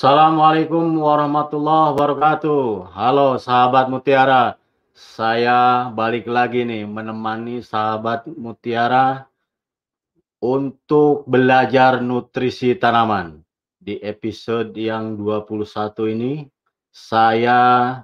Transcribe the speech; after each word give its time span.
Assalamualaikum 0.00 0.96
warahmatullahi 0.96 1.92
wabarakatuh. 1.92 2.88
Halo 2.88 3.36
sahabat 3.36 3.92
Mutiara, 3.92 4.56
saya 4.96 5.92
balik 5.92 6.24
lagi 6.24 6.64
nih 6.64 6.88
menemani 6.88 7.60
sahabat 7.60 8.24
Mutiara 8.24 9.28
untuk 10.40 11.28
belajar 11.28 12.00
nutrisi 12.00 12.80
tanaman. 12.80 13.44
Di 13.76 14.00
episode 14.00 14.72
yang 14.72 15.20
21 15.20 15.68
ini, 16.16 16.48
saya 16.88 18.00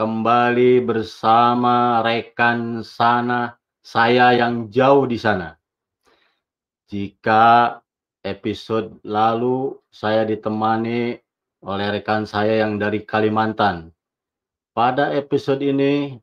kembali 0.00 0.80
bersama 0.80 2.00
rekan 2.00 2.80
sana 2.80 3.52
saya 3.84 4.32
yang 4.32 4.72
jauh 4.72 5.04
di 5.04 5.20
sana. 5.20 5.60
Jika 6.88 7.76
episode 8.24 8.96
lalu 9.04 9.76
saya 9.92 10.24
ditemani 10.24 11.20
oleh 11.64 12.00
rekan 12.00 12.28
saya 12.28 12.60
yang 12.60 12.76
dari 12.76 13.02
Kalimantan. 13.08 13.88
Pada 14.76 15.16
episode 15.16 15.64
ini 15.64 16.20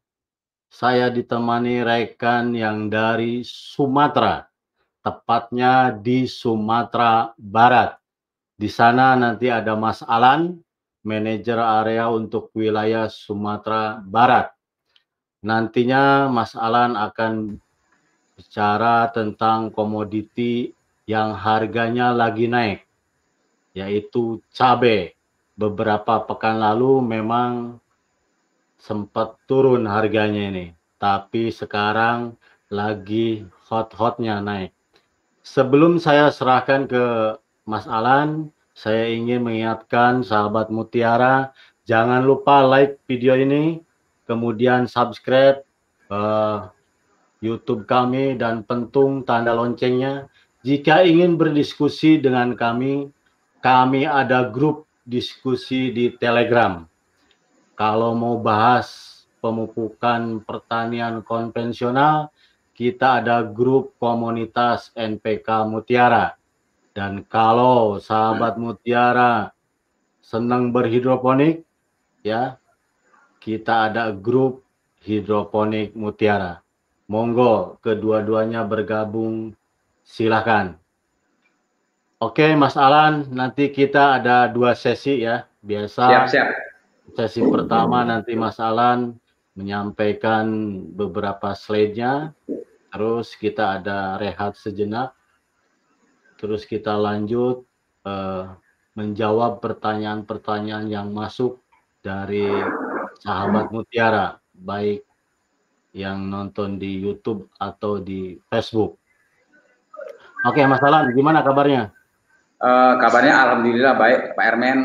saya 0.69 1.09
ditemani 1.09 1.81
rekan 1.81 2.53
yang 2.53 2.87
dari 2.87 3.41
Sumatera, 3.41 4.45
tepatnya 5.01 5.97
di 5.97 6.29
Sumatera 6.29 7.33
Barat. 7.35 7.97
Di 8.53 8.69
sana 8.69 9.17
nanti 9.17 9.49
ada 9.49 9.73
Mas 9.73 10.05
Alan, 10.05 10.61
manajer 11.01 11.57
area 11.57 12.05
untuk 12.13 12.53
wilayah 12.53 13.09
Sumatera 13.09 13.97
Barat. 14.05 14.53
Nantinya 15.41 16.29
Mas 16.29 16.53
Alan 16.53 16.93
akan 16.93 17.57
bicara 18.37 19.09
tentang 19.09 19.73
komoditi 19.73 20.69
yang 21.09 21.33
harganya 21.33 22.13
lagi 22.13 22.45
naik, 22.45 22.85
yaitu 23.73 24.37
cabai. 24.53 25.17
Beberapa 25.61 26.25
pekan 26.25 26.57
lalu 26.57 27.05
memang 27.05 27.77
sempat 28.81 29.37
turun 29.45 29.85
harganya 29.85 30.49
ini, 30.49 30.73
tapi 30.97 31.53
sekarang 31.53 32.33
lagi 32.73 33.45
hot-hotnya 33.69 34.41
naik. 34.41 34.73
Sebelum 35.45 36.01
saya 36.01 36.33
serahkan 36.33 36.89
ke 36.89 37.37
Mas 37.69 37.85
Alan, 37.85 38.49
saya 38.73 39.05
ingin 39.13 39.45
mengingatkan 39.45 40.25
sahabat 40.25 40.73
Mutiara, 40.73 41.53
jangan 41.85 42.25
lupa 42.25 42.65
like 42.65 42.97
video 43.05 43.37
ini, 43.37 43.85
kemudian 44.25 44.89
subscribe 44.89 45.61
uh, 46.09 46.73
YouTube 47.37 47.85
kami 47.85 48.33
dan 48.33 48.65
pentung 48.65 49.21
tanda 49.21 49.53
loncengnya 49.53 50.25
jika 50.61 51.01
ingin 51.01 51.41
berdiskusi 51.41 52.21
dengan 52.21 52.53
kami, 52.53 53.09
kami 53.65 54.05
ada 54.05 54.45
grup 54.45 54.85
diskusi 55.05 55.93
di 55.93 56.13
Telegram. 56.17 56.85
Kalau 57.77 58.13
mau 58.13 58.37
bahas 58.37 59.21
pemupukan 59.41 60.41
pertanian 60.45 61.25
konvensional, 61.25 62.29
kita 62.77 63.21
ada 63.21 63.45
grup 63.45 63.93
komunitas 63.97 64.89
NPK 64.93 65.69
Mutiara. 65.69 66.37
Dan 66.91 67.23
kalau 67.25 68.01
sahabat 68.01 68.59
Mutiara 68.59 69.53
senang 70.21 70.73
berhidroponik, 70.73 71.63
ya, 72.21 72.57
kita 73.41 73.89
ada 73.89 74.13
grup 74.13 74.61
hidroponik 75.01 75.97
Mutiara. 75.97 76.61
Monggo 77.09 77.81
kedua-duanya 77.81 78.63
bergabung 78.65 79.53
Silakan. 80.01 80.80
Oke, 82.21 82.53
Mas 82.53 82.77
Alan, 82.77 83.25
nanti 83.33 83.73
kita 83.73 84.21
ada 84.21 84.45
dua 84.45 84.77
sesi 84.77 85.25
ya. 85.25 85.49
Biasa. 85.65 86.05
Siap, 86.05 86.25
siap. 86.29 86.47
Sesi 87.17 87.41
pertama 87.41 88.05
nanti 88.05 88.37
Mas 88.37 88.61
Alan 88.61 89.17
menyampaikan 89.57 90.45
beberapa 90.93 91.57
slide-nya. 91.57 92.29
Terus 92.93 93.33
kita 93.33 93.81
ada 93.81 94.21
rehat 94.21 94.53
sejenak. 94.53 95.17
Terus 96.37 96.69
kita 96.69 96.93
lanjut 96.93 97.65
uh, 98.05 98.53
menjawab 98.93 99.57
pertanyaan-pertanyaan 99.57 100.93
yang 100.93 101.09
masuk 101.09 101.57
dari 102.05 102.45
sahabat 103.17 103.73
Mutiara, 103.73 104.37
baik 104.53 105.01
yang 105.97 106.29
nonton 106.29 106.77
di 106.77 107.01
YouTube 107.01 107.49
atau 107.57 107.97
di 107.97 108.37
Facebook. 108.45 109.01
Oke, 110.45 110.61
Mas 110.69 110.85
Alan, 110.85 111.09
gimana 111.17 111.41
kabarnya? 111.41 112.00
Uh, 112.61 112.93
kabarnya 113.01 113.33
alhamdulillah 113.41 113.97
baik, 113.97 114.37
Pak 114.37 114.45
Ermen. 114.53 114.79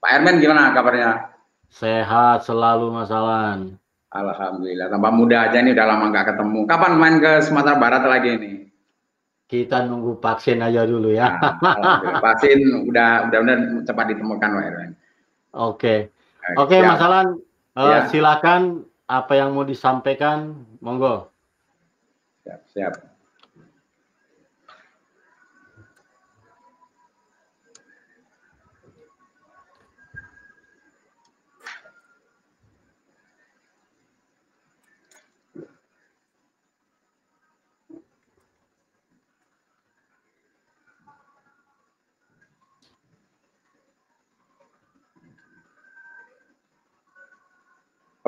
Pak 0.00 0.10
Ermen 0.16 0.40
gimana 0.40 0.72
kabarnya? 0.72 1.28
Sehat 1.68 2.48
selalu, 2.48 2.88
Mas 2.88 3.12
Alan. 3.12 3.76
Alhamdulillah, 4.10 4.88
tambah 4.88 5.12
muda 5.12 5.46
aja 5.46 5.60
nih 5.60 5.76
udah 5.76 5.86
lama 5.86 6.08
nggak 6.08 6.34
ketemu. 6.34 6.64
Kapan 6.64 6.92
main 6.96 7.16
ke 7.20 7.44
Sumatera 7.44 7.76
Barat 7.76 8.02
lagi 8.08 8.32
nih? 8.32 8.54
Kita 9.44 9.84
nunggu 9.84 10.18
vaksin 10.24 10.64
aja 10.64 10.88
dulu 10.88 11.12
ya. 11.12 11.36
Nah, 11.60 12.00
vaksin 12.24 12.88
udah 12.88 13.28
udah 13.28 13.38
udah 13.44 13.56
cepat 13.84 14.16
ditemukan, 14.16 14.48
Pak 14.48 14.64
Ermen. 14.72 14.90
Oke. 15.52 16.10
Oke, 16.56 16.80
Mas 16.80 16.98
Alan, 17.04 17.38
uh, 17.76 17.86
ya. 17.86 18.08
silakan 18.08 18.88
apa 19.04 19.36
yang 19.36 19.52
mau 19.52 19.68
disampaikan, 19.68 20.64
monggo. 20.80 21.28
Siap, 22.48 22.60
siap. 22.72 23.09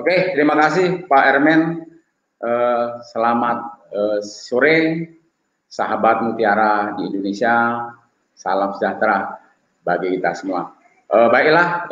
Oke, 0.02 0.34
terima 0.34 0.58
kasih 0.58 1.06
Pak 1.06 1.24
Ermen. 1.30 1.86
Uh, 2.42 2.98
selamat 3.14 3.86
uh, 3.94 4.18
sore, 4.18 5.06
sahabat 5.70 6.26
Mutiara 6.26 6.98
di 6.98 7.06
Indonesia. 7.06 7.86
Salam 8.34 8.74
sejahtera 8.74 9.38
bagi 9.86 10.18
kita 10.18 10.34
semua. 10.34 10.74
Uh, 11.06 11.30
baiklah, 11.30 11.86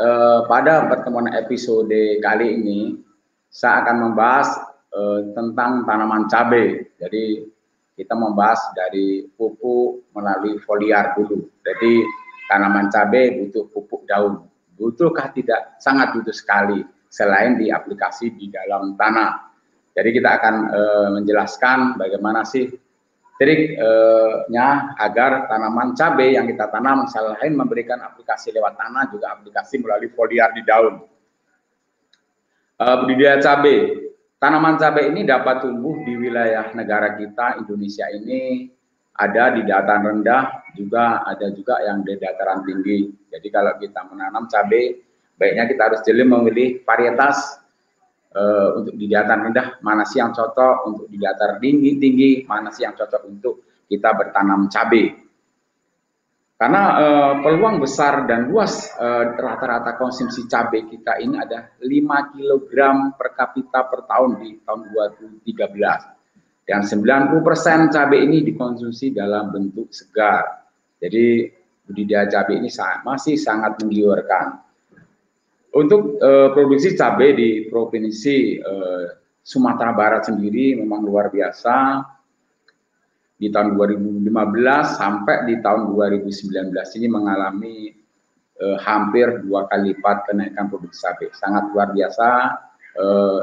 pada 0.50 0.90
pertemuan 0.90 1.30
episode 1.38 2.18
kali 2.18 2.58
ini, 2.58 2.98
saya 3.46 3.86
akan 3.86 4.10
membahas 4.10 4.58
tentang 5.30 5.86
tanaman 5.86 6.26
cabai. 6.26 6.82
Jadi 6.98 7.46
kita 7.94 8.18
membahas 8.18 8.58
dari 8.74 9.22
pupuk 9.38 10.10
melalui 10.18 10.58
foliar 10.66 11.14
dulu. 11.14 11.46
Jadi 11.62 12.02
tanaman 12.50 12.90
cabai 12.90 13.38
butuh 13.38 13.70
pupuk 13.70 14.02
daun. 14.10 14.50
Butuhkah 14.74 15.30
tidak? 15.30 15.78
Sangat 15.78 16.10
butuh 16.10 16.34
sekali 16.34 16.82
selain 17.10 17.58
di 17.58 17.74
aplikasi 17.74 18.30
di 18.38 18.46
dalam 18.48 18.94
tanah. 18.94 19.50
Jadi 19.90 20.08
kita 20.14 20.38
akan 20.38 20.54
e, 20.70 20.80
menjelaskan 21.18 21.98
bagaimana 21.98 22.46
sih 22.46 22.70
triknya 23.34 24.94
agar 24.94 25.50
tanaman 25.50 25.98
cabai 25.98 26.38
yang 26.38 26.46
kita 26.46 26.70
tanam 26.70 27.10
selain 27.10 27.50
memberikan 27.50 27.98
aplikasi 27.98 28.54
lewat 28.54 28.78
tanah 28.78 29.10
juga 29.10 29.34
aplikasi 29.34 29.82
melalui 29.82 30.14
foliar 30.14 30.54
di 30.54 30.62
daun. 30.62 31.02
E, 32.78 32.86
budidaya 33.02 33.42
cabai. 33.42 34.06
Tanaman 34.38 34.78
cabai 34.78 35.10
ini 35.10 35.26
dapat 35.26 35.66
tumbuh 35.66 36.00
di 36.06 36.14
wilayah 36.16 36.72
negara 36.72 37.18
kita 37.18 37.60
Indonesia 37.60 38.08
ini 38.08 38.70
ada 39.20 39.52
di 39.52 39.66
dataran 39.68 40.00
rendah 40.06 40.64
juga 40.72 41.26
ada 41.26 41.50
juga 41.52 41.82
yang 41.82 42.06
di 42.06 42.16
dataran 42.16 42.62
tinggi. 42.64 43.10
Jadi 43.28 43.48
kalau 43.52 43.76
kita 43.76 44.06
menanam 44.08 44.48
cabai 44.48 45.09
baiknya 45.40 45.64
kita 45.64 45.82
harus 45.88 46.00
jeli 46.04 46.28
memilih 46.28 46.84
varietas 46.84 47.64
uh, 48.36 48.76
untuk 48.76 48.92
di 49.00 49.08
dataran 49.08 49.48
rendah 49.48 49.80
mana 49.80 50.04
sih 50.04 50.20
yang 50.20 50.36
cocok 50.36 50.76
untuk 50.84 51.06
di 51.08 51.16
dataran 51.16 51.56
tinggi 51.56 51.96
tinggi 51.96 52.30
mana 52.44 52.68
sih 52.68 52.84
yang 52.84 52.92
cocok 52.92 53.22
untuk 53.24 53.64
kita 53.88 54.12
bertanam 54.12 54.68
cabai 54.68 55.16
karena 56.60 56.82
uh, 57.00 57.32
peluang 57.40 57.80
besar 57.80 58.28
dan 58.28 58.52
luas 58.52 58.92
eh, 59.00 59.24
rata-rata 59.32 59.96
uh, 59.96 59.96
konsumsi 59.96 60.44
cabai 60.44 60.84
kita 60.92 61.16
ini 61.16 61.40
ada 61.40 61.72
5 61.80 61.88
kg 62.36 62.68
per 63.16 63.32
kapita 63.32 63.88
per 63.88 64.04
tahun 64.04 64.44
di 64.44 64.60
tahun 64.68 64.92
2013 65.40 66.20
dan 66.68 66.84
90% 66.84 67.90
cabai 67.90 68.28
ini 68.28 68.44
dikonsumsi 68.44 69.16
dalam 69.16 69.48
bentuk 69.50 69.88
segar. 69.88 70.70
Jadi 71.00 71.48
budidaya 71.88 72.28
cabai 72.28 72.60
ini 72.60 72.68
masih 73.08 73.40
sangat 73.40 73.80
menggiurkan 73.80 74.69
untuk 75.74 76.18
uh, 76.18 76.50
produksi 76.50 76.98
cabai 76.98 77.34
di 77.34 77.50
provinsi 77.70 78.58
uh, 78.58 79.20
Sumatera 79.40 79.90
Barat 79.96 80.28
sendiri 80.28 80.78
memang 80.78 81.02
luar 81.02 81.32
biasa. 81.32 82.04
Di 83.40 83.48
tahun 83.48 83.72
2015 83.72 84.28
sampai 85.00 85.48
di 85.48 85.64
tahun 85.64 85.96
2019 85.96 86.76
ini 87.00 87.08
mengalami 87.08 87.88
eh, 88.60 88.78
hampir 88.84 89.40
dua 89.40 89.64
kali 89.64 89.96
lipat 89.96 90.28
kenaikan 90.28 90.68
produksi 90.68 91.08
cabai. 91.08 91.32
Sangat 91.32 91.72
luar 91.72 91.88
biasa 91.96 92.28
eh, 93.00 93.40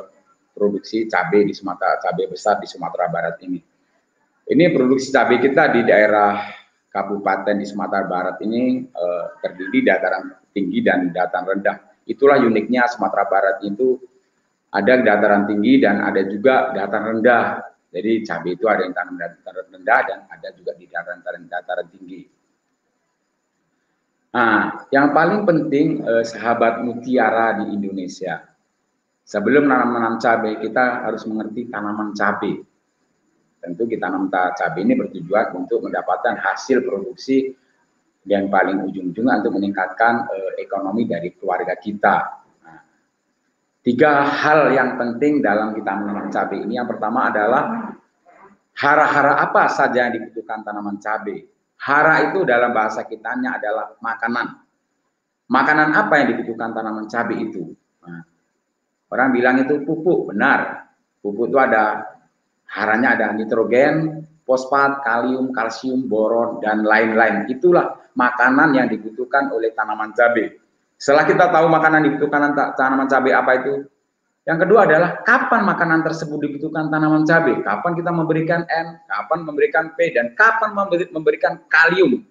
produksi 0.54 1.10
cabai 1.10 1.50
di 1.50 1.54
Sumatera, 1.58 1.98
cabai 1.98 2.30
besar 2.30 2.62
di 2.62 2.70
Sumatera 2.70 3.10
Barat 3.10 3.42
ini. 3.42 3.58
Ini 4.48 4.70
produksi 4.70 5.10
cabai 5.10 5.42
kita 5.42 5.74
di 5.74 5.82
daerah 5.82 6.46
kabupaten 6.94 7.58
di 7.58 7.66
Sumatera 7.66 8.06
Barat 8.06 8.38
ini 8.46 8.86
eh, 8.86 9.26
terdiri 9.42 9.82
dataran 9.82 10.30
tinggi 10.54 10.86
dan 10.86 11.10
dataran 11.10 11.58
rendah. 11.58 11.87
Itulah 12.08 12.40
uniknya 12.40 12.88
Sumatera 12.88 13.28
Barat 13.28 13.60
itu 13.68 14.00
ada 14.72 15.04
dataran 15.04 15.44
tinggi 15.44 15.84
dan 15.84 16.00
ada 16.00 16.24
juga 16.24 16.72
dataran 16.72 17.20
rendah. 17.20 17.46
Jadi 17.88 18.24
cabai 18.24 18.52
itu 18.56 18.66
ada 18.68 18.82
yang 18.84 18.96
tanam 18.96 19.16
dataran 19.16 19.68
rendah 19.72 20.00
dan 20.08 20.20
ada 20.32 20.50
juga 20.56 20.72
di 20.76 20.86
dataran 20.88 21.44
dataran 21.48 21.88
tinggi. 21.92 22.22
Nah, 24.38 24.86
yang 24.94 25.12
paling 25.12 25.48
penting 25.48 26.04
eh, 26.04 26.24
sahabat 26.24 26.84
mutiara 26.84 27.64
di 27.64 27.74
Indonesia. 27.76 28.44
Sebelum 29.28 29.68
menanam 29.68 30.16
cabai, 30.24 30.56
kita 30.64 31.04
harus 31.04 31.28
mengerti 31.28 31.68
tanaman 31.68 32.16
cabai. 32.16 32.64
Tentu 33.60 33.84
kita 33.84 34.08
tanam 34.08 34.32
cabai 34.32 34.88
ini 34.88 34.96
bertujuan 34.96 35.52
untuk 35.52 35.84
mendapatkan 35.84 36.40
hasil 36.40 36.88
produksi 36.88 37.52
yang 38.28 38.52
paling 38.52 38.84
ujung-ujungnya 38.92 39.40
untuk 39.40 39.56
meningkatkan 39.56 40.28
eh, 40.36 40.52
ekonomi 40.62 41.08
dari 41.08 41.32
keluarga 41.34 41.80
kita. 41.80 42.16
Nah, 42.68 42.80
tiga 43.82 44.28
hal 44.28 44.76
yang 44.76 45.00
penting 45.00 45.40
dalam 45.40 45.72
kita 45.72 45.92
menanam 45.96 46.28
cabai 46.28 46.60
ini. 46.68 46.76
Yang 46.76 47.00
pertama 47.00 47.32
adalah 47.32 47.64
hara-hara 48.78 49.40
apa 49.42 49.72
saja 49.72 50.12
yang 50.12 50.14
dibutuhkan 50.20 50.62
tanaman 50.62 51.00
cabai 51.00 51.48
Hara 51.78 52.34
itu 52.34 52.42
dalam 52.42 52.74
bahasa 52.74 53.06
kitanya 53.06 53.62
adalah 53.62 53.94
makanan. 54.02 54.66
Makanan 55.48 55.94
apa 55.94 56.14
yang 56.20 56.28
dibutuhkan 56.34 56.74
tanaman 56.74 57.06
cabai 57.06 57.38
itu? 57.38 57.70
Nah, 58.02 58.26
orang 59.14 59.30
bilang 59.30 59.56
itu 59.62 59.86
pupuk, 59.86 60.34
benar. 60.34 60.90
Pupuk 61.22 61.54
itu 61.54 61.58
ada 61.62 62.02
haranya 62.74 63.14
ada 63.14 63.26
nitrogen, 63.38 64.26
fosfat, 64.44 65.06
kalium, 65.06 65.54
kalsium, 65.54 66.10
boron, 66.10 66.60
dan 66.60 66.82
lain-lain. 66.82 67.46
Itulah 67.46 68.07
makanan 68.18 68.74
yang 68.74 68.88
dibutuhkan 68.90 69.54
oleh 69.54 69.70
tanaman 69.78 70.10
cabai. 70.18 70.58
Setelah 70.98 71.30
kita 71.30 71.54
tahu 71.54 71.70
makanan 71.70 72.02
dibutuhkan 72.10 72.58
tanaman 72.74 73.06
cabai 73.06 73.32
apa 73.38 73.52
itu, 73.62 73.74
yang 74.48 74.58
kedua 74.58 74.90
adalah 74.90 75.22
kapan 75.22 75.62
makanan 75.68 76.02
tersebut 76.02 76.40
dibutuhkan 76.42 76.90
tanaman 76.90 77.28
cabai, 77.28 77.62
kapan 77.62 77.92
kita 77.94 78.10
memberikan 78.10 78.66
N, 78.66 78.88
kapan 79.06 79.40
memberikan 79.46 79.86
P, 79.94 80.16
dan 80.16 80.34
kapan 80.34 80.74
memberikan 81.14 81.62
kalium. 81.70 82.26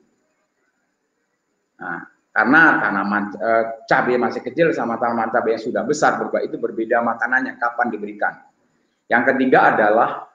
Nah, 1.77 2.09
karena 2.32 2.62
tanaman 2.81 3.37
e, 3.37 3.50
cabai 3.85 4.17
masih 4.17 4.41
kecil 4.41 4.73
sama 4.73 4.97
tanaman 4.97 5.29
cabai 5.29 5.61
yang 5.61 5.65
sudah 5.69 5.85
besar 5.85 6.17
berubah 6.17 6.41
itu 6.41 6.56
berbeda 6.56 7.05
makanannya 7.05 7.61
kapan 7.61 7.93
diberikan. 7.93 8.32
Yang 9.12 9.37
ketiga 9.37 9.77
adalah 9.77 10.27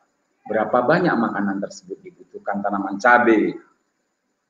berapa 0.45 0.85
banyak 0.85 1.17
makanan 1.17 1.59
tersebut 1.65 1.97
dibutuhkan 2.01 2.61
tanaman 2.61 3.01
cabai. 3.01 3.57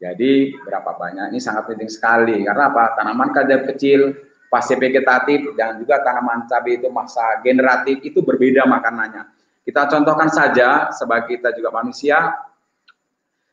Jadi 0.01 0.57
berapa 0.65 0.97
banyak 0.97 1.29
ini 1.29 1.37
sangat 1.37 1.69
penting 1.69 1.85
sekali 1.85 2.41
karena 2.41 2.73
apa? 2.73 2.97
Tanaman 2.97 3.29
cabai 3.37 3.69
kecil 3.69 4.17
fase 4.49 4.73
vegetatif 4.73 5.53
dan 5.53 5.77
juga 5.77 6.01
tanaman 6.01 6.49
cabai 6.49 6.81
itu 6.81 6.89
masa 6.89 7.37
generatif 7.45 8.01
itu 8.01 8.25
berbeda 8.25 8.65
makanannya. 8.65 9.29
Kita 9.61 9.85
contohkan 9.85 10.33
saja 10.33 10.89
sebagai 10.89 11.37
kita 11.37 11.53
juga 11.53 11.69
manusia, 11.69 12.33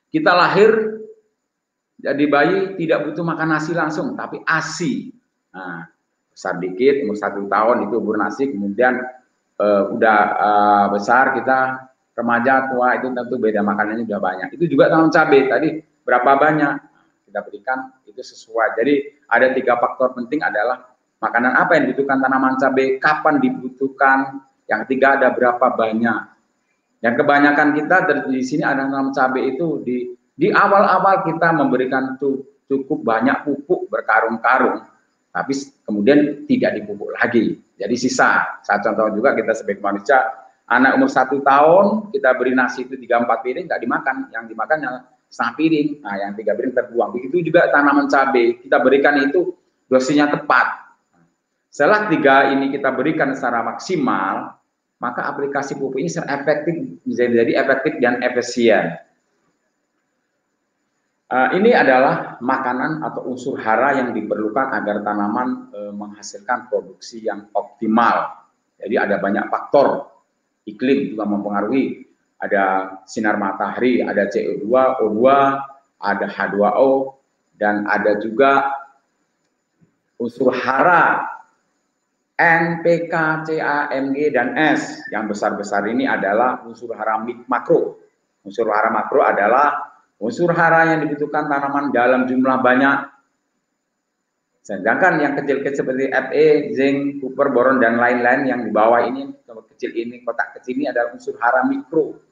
kita 0.09 0.33
lahir 0.33 1.05
jadi 2.00 2.25
bayi 2.25 2.81
tidak 2.81 3.12
butuh 3.12 3.29
makan 3.29 3.49
nasi 3.53 3.77
langsung, 3.77 4.17
tapi 4.17 4.41
ASI. 4.41 5.12
Nah, 5.53 5.85
besar 6.33 6.56
dikit, 6.56 7.05
umur 7.05 7.19
satu 7.19 7.44
tahun 7.44 7.91
itu 7.91 7.94
umur 8.01 8.17
nasi, 8.17 8.49
kemudian 8.49 9.05
uh, 9.61 9.93
udah 9.93 10.21
uh, 10.39 10.87
besar 10.97 11.37
kita 11.37 11.91
remaja 12.17 12.73
tua 12.73 12.97
itu 12.97 13.12
tentu 13.12 13.37
beda 13.37 13.61
makanannya 13.61 14.09
sudah 14.09 14.23
banyak. 14.23 14.49
Itu 14.56 14.65
juga 14.65 14.89
tanaman 14.89 15.12
cabai 15.12 15.44
tadi 15.51 15.69
berapa 16.08 16.40
banyak 16.40 16.72
kita 17.28 17.44
berikan 17.44 17.93
itu 18.08 18.25
sesuai. 18.25 18.81
Jadi 18.81 18.94
ada 19.28 19.52
tiga 19.52 19.76
faktor 19.76 20.16
penting 20.16 20.40
adalah 20.40 20.88
makanan 21.20 21.52
apa 21.52 21.76
yang 21.76 21.93
dibutuhkan 21.93 22.25
tanaman 22.25 22.56
cabai, 22.56 22.96
kapan 22.96 23.37
dibutuhkan, 23.37 24.40
yang 24.64 24.88
ketiga 24.88 25.20
ada 25.20 25.28
berapa 25.37 25.69
banyak. 25.76 26.20
Dan 26.99 27.12
kebanyakan 27.14 27.76
kita 27.76 27.96
di 28.32 28.40
sini 28.40 28.64
ada 28.64 28.88
tanaman 28.88 29.12
cabai 29.12 29.52
itu 29.52 29.84
di 29.84 30.16
di 30.32 30.49
awal-awal 30.49 31.28
kita 31.28 31.52
memberikan 31.52 32.16
cukup 32.16 32.98
banyak 33.05 33.44
pupuk 33.44 33.93
berkarung-karung, 33.93 34.88
tapi 35.29 35.53
kemudian 35.84 36.48
tidak 36.48 36.81
dipupuk 36.81 37.12
lagi. 37.12 37.60
Jadi 37.79 37.94
sisa. 37.94 38.58
Saya 38.65 38.81
contoh 38.81 39.12
juga 39.19 39.36
kita 39.36 39.53
sebagai 39.55 39.82
manusia, 39.84 40.19
anak 40.70 40.96
umur 40.96 41.10
satu 41.10 41.43
tahun 41.44 42.10
kita 42.15 42.34
beri 42.38 42.56
nasi 42.56 42.88
itu 42.88 42.96
tiga 42.96 43.20
empat 43.20 43.44
piring 43.44 43.69
nggak 43.69 43.82
dimakan, 43.82 44.17
yang 44.32 44.44
dimakan 44.48 44.79
setengah 45.29 45.55
piring, 45.61 45.89
nah 46.01 46.15
yang 46.17 46.32
tiga 46.35 46.56
piring 46.56 46.75
terbuang. 46.75 47.11
Begitu 47.15 47.53
juga 47.53 47.69
tanaman 47.69 48.08
cabai 48.08 48.65
kita 48.65 48.81
berikan 48.81 49.15
itu 49.20 49.53
dosisnya 49.87 50.32
tepat. 50.32 50.89
Setelah 51.69 52.08
tiga 52.08 52.49
ini 52.51 52.73
kita 52.73 52.89
berikan 52.97 53.37
secara 53.37 53.61
maksimal, 53.61 54.56
maka 54.99 55.29
aplikasi 55.29 55.77
pupuk 55.77 56.01
ini 56.01 56.08
secara 56.08 56.41
efektif 56.43 56.75
menjadi 57.05 57.53
efektif 57.61 57.93
dan 58.01 58.25
efisien. 58.25 58.99
Uh, 61.29 61.53
ini 61.61 61.77
adalah 61.77 62.41
makanan 62.41 63.05
atau 63.05 63.29
unsur 63.29 63.61
hara 63.61 64.01
yang 64.01 64.17
diperlukan 64.17 64.73
agar 64.73 65.05
tanaman 65.05 65.69
uh, 65.77 65.93
menghasilkan 65.93 66.73
produksi 66.73 67.20
yang 67.20 67.53
optimal. 67.53 68.49
Jadi 68.81 68.97
ada 68.97 69.20
banyak 69.20 69.44
faktor 69.53 70.08
iklim 70.65 71.13
juga 71.13 71.29
mempengaruhi. 71.29 72.07
Ada 72.39 72.95
sinar 73.03 73.35
matahari, 73.35 73.99
ada 73.99 74.31
CO2, 74.31 74.71
O2, 75.03 75.23
ada 75.99 76.27
H2O, 76.31 77.19
dan 77.59 77.83
ada 77.91 78.15
juga 78.23 78.71
unsur 80.23 80.55
hara 80.55 81.27
N, 82.39 82.87
P, 82.87 83.11
dan 84.31 84.49
S. 84.55 85.03
Yang 85.11 85.35
besar-besar 85.35 85.83
ini 85.91 86.07
adalah 86.07 86.63
unsur 86.63 86.95
hara 86.95 87.19
makro. 87.51 87.99
Unsur 88.47 88.71
hara 88.71 88.95
makro 88.95 89.27
adalah 89.27 89.91
unsur 90.23 90.55
hara 90.55 90.95
yang 90.95 91.03
dibutuhkan 91.03 91.51
tanaman 91.51 91.91
dalam 91.91 92.31
jumlah 92.31 92.63
banyak. 92.63 92.99
Sedangkan 94.63 95.19
yang 95.19 95.35
kecil-kecil 95.35 95.83
seperti 95.83 96.05
Fe, 96.13 96.47
zinc, 96.79 97.19
copper, 97.19 97.51
boron, 97.51 97.83
dan 97.83 97.99
lain-lain 97.99 98.47
yang 98.47 98.61
di 98.63 98.71
bawah 98.71 99.03
ini, 99.03 99.27
kecil 99.75 99.91
ini, 99.99 100.23
kotak 100.23 100.61
kecil 100.61 100.79
ini 100.79 100.87
adalah 100.95 101.11
unsur 101.19 101.35
hara 101.43 101.67
mikro. 101.67 102.28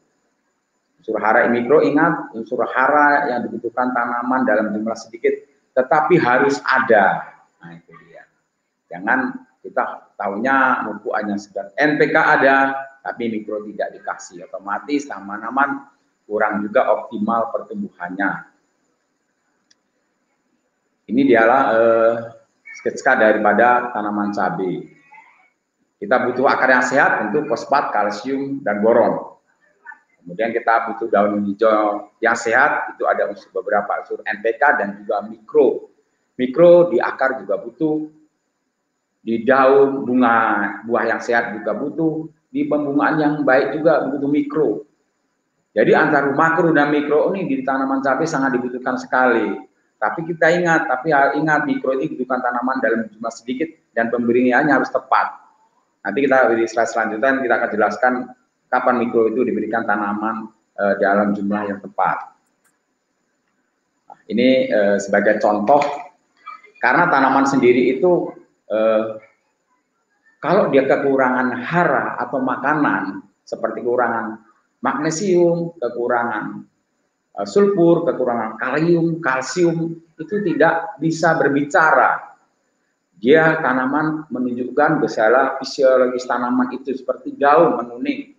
Unsur 1.07 1.23
hara 1.23 1.47
mikro 1.47 1.87
ingat, 1.87 2.35
unsur 2.35 2.67
hara 2.67 3.31
yang 3.31 3.47
dibutuhkan 3.47 3.95
tanaman 3.95 4.43
dalam 4.43 4.75
jumlah 4.75 4.99
sedikit, 4.99 5.39
tetapi 5.79 6.19
harus 6.19 6.59
ada. 6.67 7.31
Nah 7.63 7.79
itu 7.79 7.95
dia. 8.11 8.27
Jangan 8.91 9.39
kita 9.63 10.11
tahunya 10.19 10.83
mumpuk 10.83 11.15
hanya 11.15 11.39
sekedar 11.39 11.71
NPK 11.79 12.11
ada, 12.11 12.75
tapi 13.07 13.31
mikro 13.31 13.63
tidak 13.71 13.95
dikasih. 13.95 14.51
Otomatis 14.51 15.07
tanaman 15.07 15.87
kurang 16.27 16.67
juga 16.67 16.91
optimal 16.91 17.55
pertumbuhannya. 17.55 18.51
Ini 21.07 21.23
dialah 21.23 21.63
eh, 21.71 22.15
sketsa 22.83 23.15
daripada 23.15 23.95
tanaman 23.95 24.35
cabai. 24.35 24.91
Kita 26.03 26.19
butuh 26.19 26.51
akar 26.51 26.67
yang 26.67 26.83
sehat 26.83 27.31
untuk 27.31 27.47
fosfat, 27.47 27.95
kalsium, 27.95 28.59
dan 28.67 28.83
boron. 28.83 29.36
Kemudian 30.27 30.51
kita 30.51 30.91
butuh 30.91 31.07
daun 31.07 31.39
hijau 31.47 32.11
yang 32.19 32.35
sehat, 32.35 32.99
itu 32.99 33.07
ada 33.07 33.31
unsur 33.31 33.47
beberapa 33.55 34.03
unsur 34.03 34.27
NPK 34.27 34.63
dan 34.75 34.99
juga 34.99 35.23
mikro. 35.23 35.87
Mikro 36.35 36.91
di 36.91 36.99
akar 36.99 37.39
juga 37.47 37.63
butuh 37.63 38.11
di 39.23 39.47
daun 39.47 40.03
bunga 40.03 40.35
buah 40.83 41.15
yang 41.15 41.23
sehat 41.23 41.55
juga 41.55 41.79
butuh, 41.79 42.27
di 42.51 42.67
pembungaan 42.67 43.15
yang 43.23 43.35
baik 43.47 43.79
juga 43.79 44.03
butuh 44.11 44.27
mikro. 44.27 44.69
Jadi 45.79 45.95
antara 45.95 46.35
makro 46.35 46.75
dan 46.75 46.91
mikro 46.91 47.31
ini 47.31 47.47
di 47.47 47.63
tanaman 47.63 48.03
cabai 48.03 48.27
sangat 48.27 48.59
dibutuhkan 48.59 48.99
sekali. 48.99 49.63
Tapi 50.03 50.27
kita 50.27 50.51
ingat, 50.59 50.91
tapi 50.91 51.15
ingat 51.39 51.71
mikro 51.71 51.95
ini 51.95 52.11
dibutuhkan 52.11 52.43
tanaman 52.43 52.83
dalam 52.83 53.07
jumlah 53.15 53.31
sedikit 53.31 53.71
dan 53.95 54.11
pemberiannya 54.11 54.75
harus 54.75 54.91
tepat. 54.91 55.39
Nanti 56.03 56.19
kita 56.19 56.51
di 56.51 56.67
slide 56.67 56.91
selanjutnya 56.91 57.31
kita 57.47 57.55
akan 57.63 57.71
jelaskan 57.71 58.13
kapan 58.77 59.09
mikro 59.09 59.33
itu 59.33 59.41
diberikan 59.41 59.89
tanaman 59.89 60.53
e, 60.77 60.85
dalam 61.01 61.33
jumlah 61.33 61.73
yang 61.73 61.81
tepat. 61.81 62.37
Nah, 64.13 64.21
ini 64.29 64.69
e, 64.69 64.81
sebagai 65.01 65.41
contoh 65.41 66.07
karena 66.77 67.09
tanaman 67.09 67.49
sendiri 67.49 67.97
itu 67.97 68.31
eh, 68.69 69.05
kalau 70.39 70.69
dia 70.71 70.85
kekurangan 70.85 71.65
hara 71.65 72.15
atau 72.21 72.39
makanan 72.39 73.27
seperti 73.43 73.81
kekurangan 73.83 74.39
magnesium, 74.85 75.75
kekurangan 75.81 76.63
eh, 77.41 77.47
sulfur, 77.49 78.05
kekurangan 78.05 78.61
kalium, 78.61 79.19
kalsium, 79.25 79.99
itu 80.15 80.35
tidak 80.45 81.01
bisa 81.01 81.35
berbicara. 81.35 82.37
Dia 83.17 83.59
tanaman 83.65 84.29
menunjukkan 84.29 85.01
gejala 85.09 85.57
fisiologis 85.57 86.29
tanaman 86.29 86.77
itu 86.77 86.93
seperti 86.93 87.33
daun 87.33 87.81
menguning. 87.81 88.36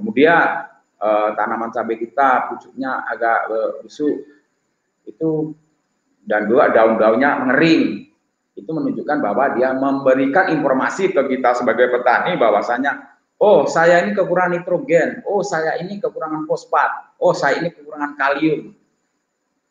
Kemudian 0.00 0.64
eh, 0.96 1.28
tanaman 1.36 1.68
cabai 1.68 2.00
kita 2.00 2.48
pucuknya 2.48 3.04
agak 3.04 3.52
busuk 3.84 4.24
itu 5.04 5.52
dan 6.24 6.48
juga 6.48 6.72
daun-daunnya 6.72 7.44
mengering. 7.44 8.08
Itu 8.56 8.70
menunjukkan 8.72 9.18
bahwa 9.20 9.56
dia 9.56 9.76
memberikan 9.76 10.52
informasi 10.52 11.12
ke 11.12 11.22
kita 11.36 11.60
sebagai 11.60 11.92
petani 11.92 12.40
bahwasanya 12.40 13.12
oh 13.40 13.64
saya 13.68 14.04
ini 14.04 14.16
kekurangan 14.16 14.60
nitrogen, 14.60 15.24
oh 15.24 15.40
saya 15.40 15.80
ini 15.80 15.96
kekurangan 15.96 16.44
fosfat, 16.44 17.16
oh 17.20 17.32
saya 17.32 17.60
ini 17.60 17.72
kekurangan 17.72 18.16
kalium. 18.16 18.72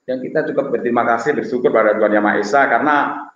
Dan 0.10 0.26
kita 0.26 0.42
cukup 0.50 0.74
berterima 0.74 1.06
kasih 1.06 1.38
bersyukur 1.38 1.70
pada 1.70 1.94
Tuhan 1.94 2.18
Yang 2.18 2.26
Maha 2.26 2.38
Esa 2.42 2.62
karena 2.66 3.30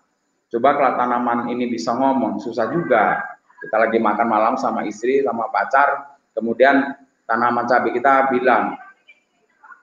Coba 0.54 0.78
kalau 0.78 0.94
tanaman 0.94 1.50
ini 1.50 1.66
bisa 1.66 1.98
ngomong, 1.98 2.38
susah 2.38 2.70
juga. 2.70 3.26
Kita 3.58 3.74
lagi 3.74 3.98
makan 3.98 4.28
malam 4.30 4.54
sama 4.54 4.86
istri, 4.86 5.26
sama 5.26 5.50
pacar, 5.50 6.13
kemudian 6.34 6.94
tanaman 7.26 7.66
cabai 7.66 7.94
kita 7.96 8.30
bilang, 8.34 8.76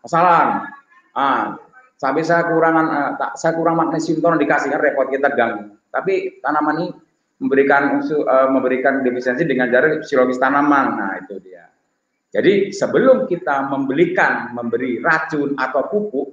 masalah, 0.05 0.67
ah, 1.17 1.57
cabai 1.97 2.23
saya 2.27 2.47
kurangan, 2.51 2.87
uh, 3.17 3.35
saya 3.39 3.57
kurang 3.57 3.81
magnesium, 3.81 4.21
tolong 4.21 4.39
dikasih 4.39 4.71
kan 4.75 4.81
repot 4.83 5.09
kita 5.09 5.33
ganggu. 5.33 5.75
Tapi 5.91 6.39
tanaman 6.45 6.75
ini 6.79 6.87
memberikan 7.41 7.99
uh, 8.05 8.49
memberikan 8.53 9.01
defisiensi 9.01 9.49
dengan 9.49 9.73
cara 9.73 9.99
fisiologis 9.99 10.39
tanaman. 10.39 10.87
Nah 11.01 11.13
itu 11.19 11.41
dia. 11.41 11.67
Jadi 12.31 12.71
sebelum 12.71 13.27
kita 13.27 13.67
membelikan, 13.67 14.55
memberi 14.55 15.03
racun 15.03 15.59
atau 15.59 15.83
pupuk, 15.91 16.29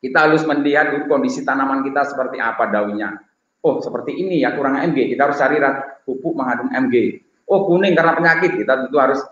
kita 0.00 0.30
harus 0.30 0.48
melihat 0.48 0.96
kondisi 1.04 1.44
tanaman 1.44 1.84
kita 1.84 2.08
seperti 2.08 2.40
apa 2.40 2.72
daunnya 2.72 3.20
oh 3.64 3.80
seperti 3.80 4.12
ini 4.20 4.44
ya 4.44 4.52
kurang 4.52 4.76
Mg, 4.76 5.16
kita 5.16 5.22
harus 5.26 5.40
cari 5.40 5.56
pupuk 6.04 6.36
mengandung 6.36 6.70
Mg. 6.70 7.23
Oh 7.54 7.70
kuning 7.70 7.94
karena 7.94 8.18
penyakit, 8.18 8.58
kita 8.58 8.82
tentu 8.82 8.98
harus 8.98 9.22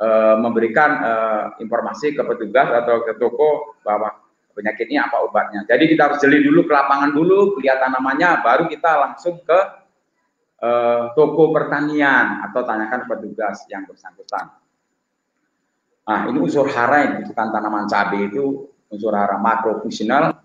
uh, 0.00 0.40
memberikan 0.40 0.90
uh, 1.04 1.42
informasi 1.60 2.16
ke 2.16 2.24
petugas 2.24 2.72
atau 2.72 3.04
ke 3.04 3.12
toko 3.20 3.76
bahwa 3.84 4.08
penyakit 4.56 4.88
ini 4.88 4.96
apa 4.96 5.20
obatnya. 5.20 5.68
Jadi 5.68 5.84
kita 5.92 6.08
harus 6.08 6.18
jeli 6.24 6.40
dulu 6.40 6.64
ke 6.64 6.72
lapangan 6.72 7.12
dulu, 7.12 7.60
lihat 7.60 7.84
tanamannya, 7.84 8.40
baru 8.40 8.64
kita 8.72 8.90
langsung 9.04 9.44
ke 9.44 9.60
uh, 10.64 11.12
toko 11.12 11.52
pertanian 11.52 12.40
atau 12.48 12.64
tanyakan 12.64 13.04
petugas 13.04 13.68
yang 13.68 13.84
bersangkutan. 13.84 14.48
Nah, 16.08 16.24
ini 16.24 16.40
unsur 16.40 16.72
hara 16.72 17.04
yang 17.04 17.10
dibutuhkan 17.20 17.52
tanaman 17.52 17.84
cabai 17.84 18.32
itu 18.32 18.64
unsur 18.88 19.12
hara 19.12 19.36
makrofungsional, 19.36 20.40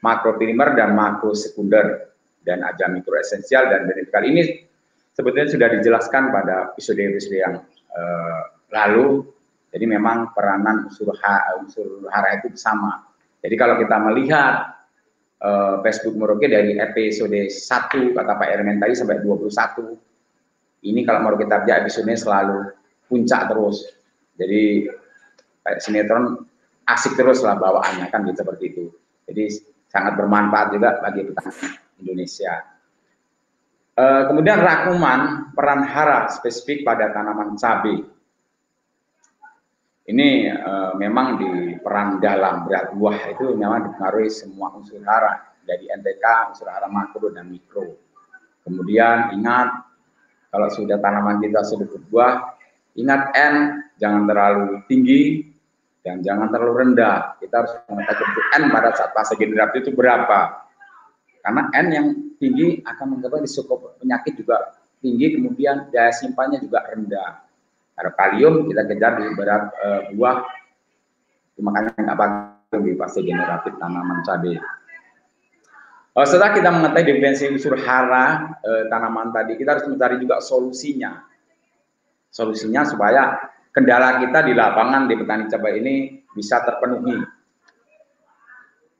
makroprimer, 0.00 0.72
dan 0.72 0.96
makro 0.96 1.36
sekunder 1.36 2.16
dan 2.40 2.64
ada 2.64 2.88
mikro 2.88 3.14
esensial 3.20 3.68
dan 3.68 3.84
benefikal 3.86 4.24
ini 4.24 4.71
sebetulnya 5.12 5.48
sudah 5.48 5.68
dijelaskan 5.78 6.32
pada 6.32 6.72
episode-episode 6.74 7.36
yang 7.36 7.54
uh, 7.92 8.42
lalu. 8.72 9.28
Jadi 9.72 9.88
memang 9.88 10.36
peranan 10.36 10.84
unsur, 10.84 11.16
ha, 11.24 11.56
unsur 11.56 12.04
hara 12.12 12.36
itu 12.36 12.52
sama. 12.60 13.08
Jadi 13.40 13.56
kalau 13.56 13.80
kita 13.80 13.96
melihat 14.04 14.84
uh, 15.40 15.80
Facebook 15.80 16.12
Merauke 16.20 16.44
dari 16.44 16.76
episode 16.76 17.32
1 17.32 18.12
kata 18.12 18.32
Pak 18.36 18.48
Ermen 18.52 18.76
tadi 18.76 18.92
sampai 18.92 19.24
21, 19.24 19.96
ini 20.84 21.00
kalau 21.08 21.24
Merauke 21.24 21.48
Tabja 21.48 21.80
episodenya 21.80 22.20
selalu 22.20 22.68
puncak 23.08 23.48
terus. 23.48 23.96
Jadi 24.36 24.92
kayak 25.64 25.80
sinetron 25.80 26.44
asik 26.84 27.16
terus 27.16 27.40
lah 27.40 27.56
bawaannya 27.56 28.12
kan 28.12 28.28
gitu 28.28 28.44
seperti 28.44 28.64
itu. 28.76 28.84
Jadi 29.24 29.44
sangat 29.88 30.20
bermanfaat 30.20 30.68
juga 30.76 31.00
bagi 31.00 31.32
petani. 31.32 31.80
Indonesia. 32.02 32.71
E, 33.92 34.04
kemudian 34.24 34.56
rakuman 34.56 35.52
peran 35.52 35.84
hara 35.84 36.32
spesifik 36.32 36.80
pada 36.80 37.12
tanaman 37.12 37.60
cabai. 37.60 38.00
Ini 40.02 40.28
e, 40.48 40.72
memang 40.96 41.36
di 41.36 41.50
peran 41.76 42.16
dalam 42.16 42.64
berat 42.64 42.96
buah 42.96 43.20
itu 43.36 43.52
memang 43.52 43.92
dipengaruhi 43.92 44.32
semua 44.32 44.72
unsur 44.72 45.04
hara 45.04 45.52
dari 45.60 45.92
NTK, 45.92 46.24
unsur 46.52 46.72
hara 46.72 46.88
makro 46.88 47.28
dan 47.28 47.52
mikro. 47.52 47.84
Kemudian 48.64 49.36
ingat 49.36 49.68
kalau 50.48 50.68
sudah 50.72 50.96
tanaman 50.96 51.40
kita 51.44 51.60
sudah 51.60 51.84
berbuah, 51.88 52.32
ingat 52.96 53.32
N 53.36 53.54
jangan 54.00 54.24
terlalu 54.24 54.84
tinggi 54.88 55.52
dan 56.00 56.24
jangan 56.24 56.48
terlalu 56.48 56.88
rendah. 56.88 57.36
Kita 57.40 57.54
harus 57.60 57.72
mengetahui 57.92 58.42
N 58.56 58.62
pada 58.72 58.90
saat 58.96 59.12
fase 59.12 59.36
generatif 59.36 59.84
itu 59.84 59.92
berapa. 59.92 60.64
Karena 61.44 61.62
N 61.76 61.86
yang 61.92 62.06
tinggi 62.42 62.82
akan 62.82 63.06
menyebabkan 63.14 63.46
risiko 63.46 63.94
penyakit 64.02 64.34
juga 64.34 64.74
tinggi, 64.98 65.38
kemudian 65.38 65.94
daya 65.94 66.10
simpannya 66.10 66.58
juga 66.58 66.82
rendah. 66.90 67.46
Kalau 67.94 68.12
kalium 68.18 68.54
kita 68.66 68.82
kejar 68.90 69.12
di 69.22 69.30
berat 69.38 69.70
e, 69.78 69.88
buah, 70.18 70.42
makanya 71.62 71.94
nggak 71.94 72.18
bagus 72.18 72.80
di 72.82 72.92
fase 72.98 73.20
generatif 73.22 73.78
tanaman 73.78 74.26
cabai. 74.26 74.58
Oh, 76.12 76.26
setelah 76.28 76.52
kita 76.52 76.68
mengetahui 76.68 77.08
definisi 77.08 77.48
unsur 77.48 77.78
hara 77.78 78.58
e, 78.60 78.70
tanaman 78.90 79.30
tadi, 79.30 79.54
kita 79.54 79.78
harus 79.78 79.86
mencari 79.86 80.18
juga 80.18 80.42
solusinya. 80.42 81.24
Solusinya 82.32 82.82
supaya 82.84 83.38
kendala 83.72 84.20
kita 84.20 84.44
di 84.44 84.52
lapangan 84.52 85.08
di 85.08 85.14
petani 85.16 85.44
cabai 85.48 85.80
ini 85.80 85.94
bisa 86.32 86.60
terpenuhi. 86.64 87.16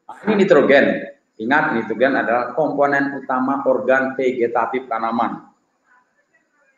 Nah, 0.09 0.19
ini 0.29 0.33
nitrogen. 0.45 1.12
Ingat, 1.43 1.75
nitrogen 1.75 2.15
adalah 2.15 2.55
komponen 2.55 3.19
utama 3.19 3.67
organ 3.67 4.15
vegetatif 4.15 4.87
tanaman. 4.87 5.43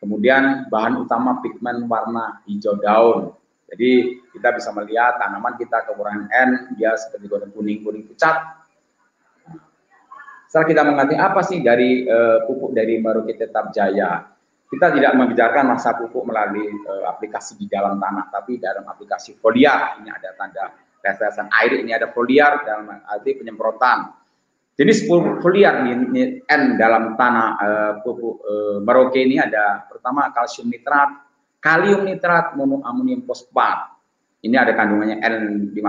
Kemudian 0.01 0.65
bahan 0.73 1.05
utama 1.05 1.37
pigmen 1.45 1.85
warna 1.85 2.41
hijau 2.49 2.77
daun. 2.81 3.33
Jadi 3.69 4.21
kita 4.33 4.53
bisa 4.57 4.69
melihat 4.73 5.17
tanaman 5.21 5.57
kita 5.57 5.85
kekurangan 5.85 6.29
N, 6.29 6.49
dia 6.77 6.97
seperti 6.97 7.25
warna 7.29 7.49
kuning-kuning 7.53 8.05
pucat. 8.09 8.65
Setelah 10.49 10.67
kita 10.69 10.81
mengerti 10.85 11.15
apa 11.17 11.41
sih 11.41 11.59
dari 11.61 12.05
uh, 12.05 12.45
pupuk 12.45 12.73
dari 12.73 13.01
Maruki 13.01 13.33
Tetap 13.33 13.73
Jaya, 13.73 14.23
kita 14.69 14.93
tidak 14.93 15.17
membicarakan 15.17 15.73
masa 15.73 15.97
pupuk 15.97 16.25
melalui 16.25 16.69
uh, 16.85 17.09
aplikasi 17.09 17.57
di 17.57 17.65
dalam 17.65 17.97
tanah, 17.97 18.29
tapi 18.29 18.61
dalam 18.61 18.85
aplikasi 18.85 19.35
foliar. 19.41 19.99
Ini 19.99 20.09
ada 20.13 20.29
tanda 20.37 20.69
tetesan 21.01 21.49
air, 21.53 21.81
ini 21.81 21.91
ada 21.93 22.13
foliar 22.13 22.61
dalam 22.65 22.89
arti 23.09 23.37
penyemprotan 23.37 24.24
Jenis 24.75 25.07
foliar 25.07 25.87
di 25.87 26.43
N 26.51 26.61
dalam 26.75 27.15
tanah 27.15 27.47
uh, 27.55 27.93
pupuk 28.03 28.43
uh, 28.43 28.77
Merauke 28.83 29.23
ini 29.23 29.39
ada 29.39 29.87
pertama 29.87 30.27
kalsium 30.35 30.67
nitrat, 30.67 31.15
kalium 31.63 32.03
nitrat, 32.03 32.59
monoamonium 32.59 33.23
fosfat. 33.23 33.95
Ini 34.43 34.51
ada 34.59 34.75
kandungannya 34.75 35.23
N 35.23 35.71
15%, 35.71 35.79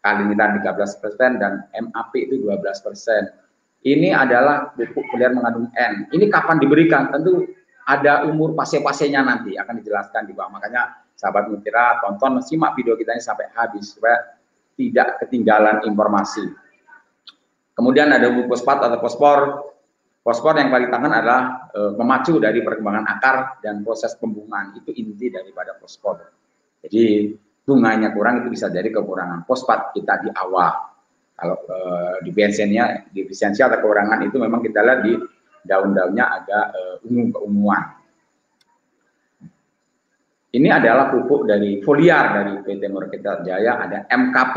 kalium 0.00 0.28
nitrat 0.32 0.64
13% 0.64 1.36
dan 1.36 1.68
MAP 1.76 2.12
itu 2.24 2.40
12%. 2.40 3.84
Ini 3.84 4.16
adalah 4.16 4.72
pupuk 4.72 5.04
foliar 5.12 5.36
mengandung 5.36 5.68
N. 5.76 6.08
Ini 6.08 6.32
kapan 6.32 6.56
diberikan? 6.56 7.12
Tentu 7.12 7.52
ada 7.84 8.24
umur 8.24 8.56
fase-fasenya 8.56 9.20
nanti 9.20 9.60
akan 9.60 9.76
dijelaskan 9.76 10.24
di 10.24 10.32
bawah. 10.32 10.56
Makanya 10.56 11.04
sahabat 11.20 11.52
mutiara 11.52 12.00
tonton 12.00 12.40
simak 12.40 12.72
video 12.80 12.96
kita 12.96 13.12
ini 13.12 13.20
sampai 13.20 13.52
habis 13.52 13.92
supaya 13.92 14.40
tidak 14.80 15.20
ketinggalan 15.20 15.84
informasi. 15.84 16.61
Kemudian 17.72 18.12
ada 18.12 18.28
bubuk 18.28 18.52
fosfat 18.52 18.84
atau 18.84 18.98
fosfor. 19.00 19.38
Fosfor 20.22 20.54
yang 20.54 20.70
paling 20.70 20.92
tangan 20.92 21.12
adalah 21.18 21.42
e, 21.72 21.80
memacu 21.98 22.38
dari 22.38 22.62
perkembangan 22.62 23.04
akar 23.10 23.36
dan 23.64 23.82
proses 23.82 24.14
pembungaan. 24.20 24.76
Itu 24.78 24.92
inti 24.94 25.32
daripada 25.32 25.74
fosfor. 25.80 26.20
Jadi 26.84 27.32
bunganya 27.64 28.12
kurang 28.12 28.44
itu 28.44 28.52
bisa 28.52 28.68
dari 28.68 28.92
kekurangan 28.92 29.48
fosfat 29.48 29.96
kita 29.96 30.22
di 30.22 30.30
awal. 30.30 30.72
Kalau 31.32 31.58
e, 31.64 31.76
defisiensinya, 32.28 33.08
defisiensi 33.10 33.64
atau 33.64 33.80
kekurangan 33.80 34.20
itu 34.28 34.36
memang 34.36 34.60
kita 34.60 34.78
lihat 34.84 35.00
di 35.02 35.12
daun-daunnya 35.64 36.24
agak 36.28 36.66
e, 36.76 36.80
ungu 37.08 37.24
keunguan. 37.32 37.84
Ini 40.52 40.68
adalah 40.68 41.08
pupuk 41.08 41.48
dari 41.48 41.80
foliar 41.80 42.36
dari 42.36 42.52
PT 42.60 42.84
Murkita 42.92 43.40
Jaya, 43.40 43.88
ada 43.88 43.98
MKP 44.12 44.56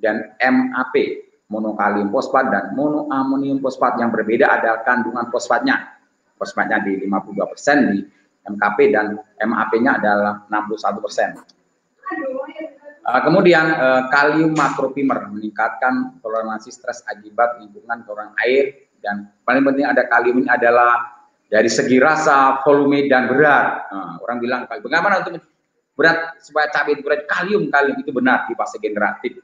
dan 0.00 0.32
MAP 0.40 1.25
monokalium 1.46 2.10
fosfat 2.10 2.50
dan 2.50 2.64
monoamonium 2.74 3.62
fosfat 3.62 3.98
yang 4.02 4.10
berbeda 4.10 4.46
ada 4.50 4.82
kandungan 4.82 5.30
fosfatnya. 5.30 5.94
Fosfatnya 6.36 6.82
di 6.84 7.00
52% 7.06 7.92
di 7.94 7.98
MKP 8.46 8.78
dan 8.92 9.16
MAP-nya 9.40 9.98
adalah 9.98 10.44
61%. 10.50 11.56
Uh, 13.06 13.20
kemudian 13.22 13.66
uh, 13.78 14.02
kalium 14.10 14.54
makroprimer 14.54 15.30
meningkatkan 15.30 16.18
toleransi 16.22 16.74
stres 16.74 17.06
akibat 17.06 17.62
lingkungan 17.62 18.02
kekurangan 18.02 18.34
air 18.42 18.90
dan 18.98 19.30
paling 19.46 19.62
penting 19.62 19.86
ada 19.86 20.06
kalium 20.10 20.42
ini 20.42 20.50
adalah 20.50 21.14
dari 21.46 21.70
segi 21.70 22.02
rasa, 22.02 22.58
volume 22.66 23.06
dan 23.06 23.30
berat. 23.30 23.86
Nah, 23.94 24.18
orang 24.18 24.38
bilang 24.42 24.60
bagaimana 24.66 25.22
untuk 25.22 25.38
berat 25.94 26.34
supaya 26.42 26.66
cabai 26.74 26.98
berat 26.98 27.22
kalium 27.30 27.70
kalium 27.70 27.96
itu 28.02 28.10
benar 28.10 28.50
di 28.50 28.58
fase 28.58 28.82
generatif. 28.82 29.38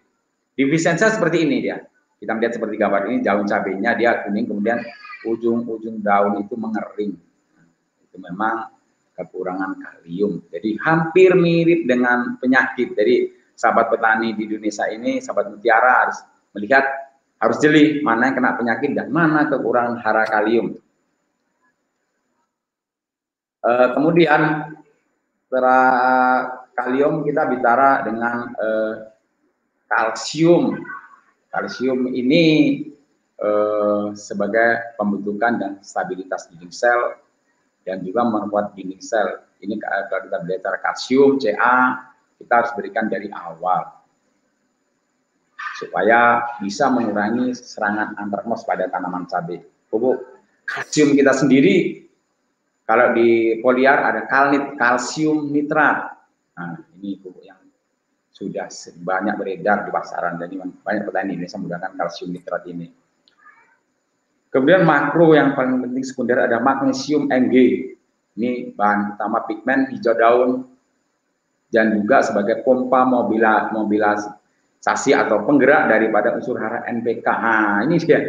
Defisiensi 0.59 1.07
seperti 1.07 1.47
ini 1.47 1.63
dia 1.63 1.79
kita 2.23 2.39
lihat 2.39 2.55
seperti 2.55 2.79
gambar 2.79 3.11
ini 3.11 3.19
daun 3.19 3.51
cabenya 3.51 3.99
dia 3.99 4.23
kuning 4.23 4.47
kemudian 4.47 4.79
ujung-ujung 5.27 5.99
daun 5.99 6.39
itu 6.39 6.55
mengering. 6.55 7.19
Itu 8.07 8.17
memang 8.23 8.71
kekurangan 9.19 9.75
kalium. 9.83 10.47
Jadi 10.47 10.79
hampir 10.79 11.35
mirip 11.35 11.83
dengan 11.83 12.39
penyakit. 12.39 12.95
Jadi 12.95 13.35
sahabat 13.59 13.91
petani 13.91 14.39
di 14.39 14.47
Indonesia 14.47 14.87
ini 14.87 15.19
sahabat 15.19 15.51
mutiara 15.51 16.07
harus 16.07 16.19
melihat 16.55 16.85
harus 17.43 17.59
jeli 17.59 17.99
mana 18.07 18.31
yang 18.31 18.39
kena 18.39 18.55
penyakit 18.55 18.91
dan 18.95 19.11
mana 19.11 19.51
kekurangan 19.51 19.99
hara 19.99 20.23
kalium. 20.31 20.79
E, 23.63 23.71
kemudian 23.99 24.71
kalium 26.79 27.27
kita 27.27 27.51
bicara 27.51 28.07
dengan 28.07 28.47
e, 28.55 28.69
kalsium 29.91 30.82
Kalsium 31.53 32.09
ini 32.09 32.45
eh, 33.37 34.07
sebagai 34.17 34.97
pembentukan 34.97 35.53
dan 35.61 35.73
stabilitas 35.85 36.49
dinding 36.49 36.73
sel 36.73 37.21
dan 37.85 38.01
juga 38.01 38.25
membuat 38.25 38.73
dinding 38.73 39.05
sel. 39.05 39.45
Ini 39.61 39.77
kalau 39.79 40.27
kita 40.27 40.39
belajar 40.43 40.75
kalsium, 40.81 41.39
Ca, 41.39 41.77
kita 42.41 42.53
harus 42.57 42.73
berikan 42.75 43.07
dari 43.07 43.31
awal 43.31 44.03
supaya 45.79 46.43
bisa 46.59 46.91
mengurangi 46.91 47.55
serangan 47.55 48.19
antraknos 48.19 48.67
pada 48.67 48.91
tanaman 48.91 49.29
cabai. 49.31 49.63
Pupuk 49.87 50.19
kalsium 50.67 51.15
kita 51.15 51.37
sendiri 51.37 52.03
kalau 52.83 53.15
di 53.15 53.63
foliar 53.63 54.03
ada 54.03 54.27
kalnit, 54.27 54.75
kalsium 54.75 55.55
nitrat. 55.55 56.19
Nah, 56.59 56.83
ini 56.99 57.17
pupuk 57.23 57.47
yang 57.47 57.62
sudah 58.43 58.67
banyak 59.07 59.35
beredar 59.39 59.87
di 59.87 59.91
pasaran 59.95 60.43
dan 60.43 60.51
banyak 60.83 61.03
petani 61.07 61.39
Indonesia 61.39 61.59
menggunakan 61.63 61.93
kalsium 61.95 62.31
nitrat 62.35 62.65
ini. 62.67 62.87
Kemudian 64.53 64.85
makro 64.85 65.33
yang 65.33 65.57
paling 65.57 65.81
penting 65.81 66.05
sekunder 66.05 66.45
ada 66.45 66.61
magnesium 66.61 67.31
Mg. 67.31 67.55
Ini 68.37 68.77
bahan 68.77 69.17
utama 69.17 69.45
pigmen 69.49 69.89
hijau 69.93 70.13
daun 70.13 70.51
dan 71.73 71.97
juga 71.97 72.21
sebagai 72.21 72.61
pompa 72.61 73.09
mobila, 73.09 73.73
mobilisasi 73.73 75.17
atau 75.17 75.49
penggerak 75.49 75.89
daripada 75.89 76.37
unsur 76.37 76.61
hara 76.61 76.85
NPK. 76.85 77.25
Nah, 77.25 77.81
ini 77.89 77.97
dia. 78.03 78.21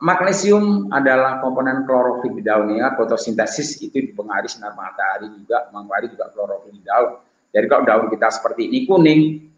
Magnesium 0.00 0.88
adalah 0.88 1.44
komponen 1.44 1.84
klorofil 1.84 2.32
di 2.32 2.40
daun 2.40 2.72
ya, 2.72 2.96
fotosintesis 2.96 3.84
itu 3.84 4.00
dipengaruhi 4.00 4.48
sinar 4.48 4.72
matahari 4.72 5.28
juga, 5.34 5.68
mempengaruhi 5.76 6.14
juga 6.16 6.26
klorofil 6.32 6.72
di 6.72 6.80
daun 6.80 7.20
jadi 7.50 7.66
kalau 7.66 7.82
daun 7.82 8.06
kita 8.10 8.30
seperti 8.30 8.70
ini 8.70 8.86
kuning, 8.86 9.50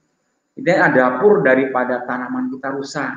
ada 0.64 0.88
dapur 0.92 1.44
daripada 1.44 2.04
tanaman 2.08 2.48
kita 2.52 2.72
rusak. 2.72 3.12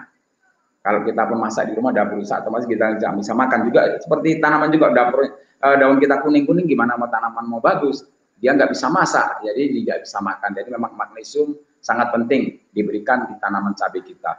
Kalau 0.85 1.01
kita 1.01 1.25
pun 1.25 1.41
masak 1.41 1.71
di 1.71 1.73
rumah 1.73 1.89
dapur 1.95 2.21
rusak, 2.21 2.45
otomatis 2.45 2.69
kita 2.69 2.99
tidak 2.99 3.11
bisa 3.17 3.33
makan 3.33 3.59
juga. 3.71 3.81
Seperti 3.97 4.29
tanaman 4.38 4.69
juga 4.69 4.88
dapur 4.93 5.25
eh, 5.25 5.75
daun 5.81 5.97
kita 5.97 6.21
kuning-kuning, 6.21 6.69
gimana 6.69 6.93
mau 6.99 7.09
tanaman 7.09 7.43
mau 7.49 7.63
bagus? 7.63 8.05
Dia 8.38 8.53
nggak 8.53 8.75
bisa 8.75 8.91
masak, 8.91 9.41
jadi 9.47 9.63
tidak 9.81 9.97
bisa 10.05 10.19
makan. 10.19 10.49
Jadi 10.53 10.69
memang 10.69 10.91
magnesium 10.93 11.55
sangat 11.79 12.11
penting 12.11 12.69
diberikan 12.75 13.31
di 13.31 13.39
tanaman 13.39 13.73
cabai 13.73 14.03
kita. 14.03 14.31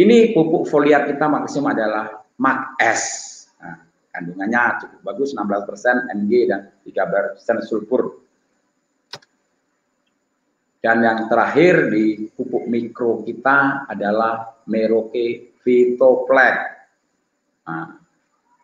Ini 0.00 0.32
pupuk 0.36 0.68
foliar 0.68 1.08
kita 1.08 1.26
magnesium 1.28 1.66
adalah 1.66 2.24
Mag 2.40 2.76
S. 2.80 3.02
Nah, 3.60 3.84
kandungannya 4.14 4.86
cukup 4.86 5.00
bagus, 5.12 5.36
16% 5.36 6.08
Mg 6.08 6.32
dan 6.48 6.60
13% 6.88 7.68
sulfur. 7.68 8.29
Dan 10.80 11.04
yang 11.04 11.28
terakhir 11.28 11.92
di 11.92 12.32
pupuk 12.32 12.64
mikro 12.64 13.20
kita 13.20 13.84
adalah 13.84 14.64
Merauke 14.64 15.52
Vitoplex. 15.60 16.56
Nah, 17.68 18.00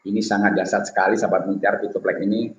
ini 0.09 0.25
sangat 0.25 0.57
dasar 0.57 0.81
sekali 0.89 1.21
sahabat 1.21 1.45
mutiara 1.45 1.77
Vitoplex 1.77 2.17
ini. 2.25 2.57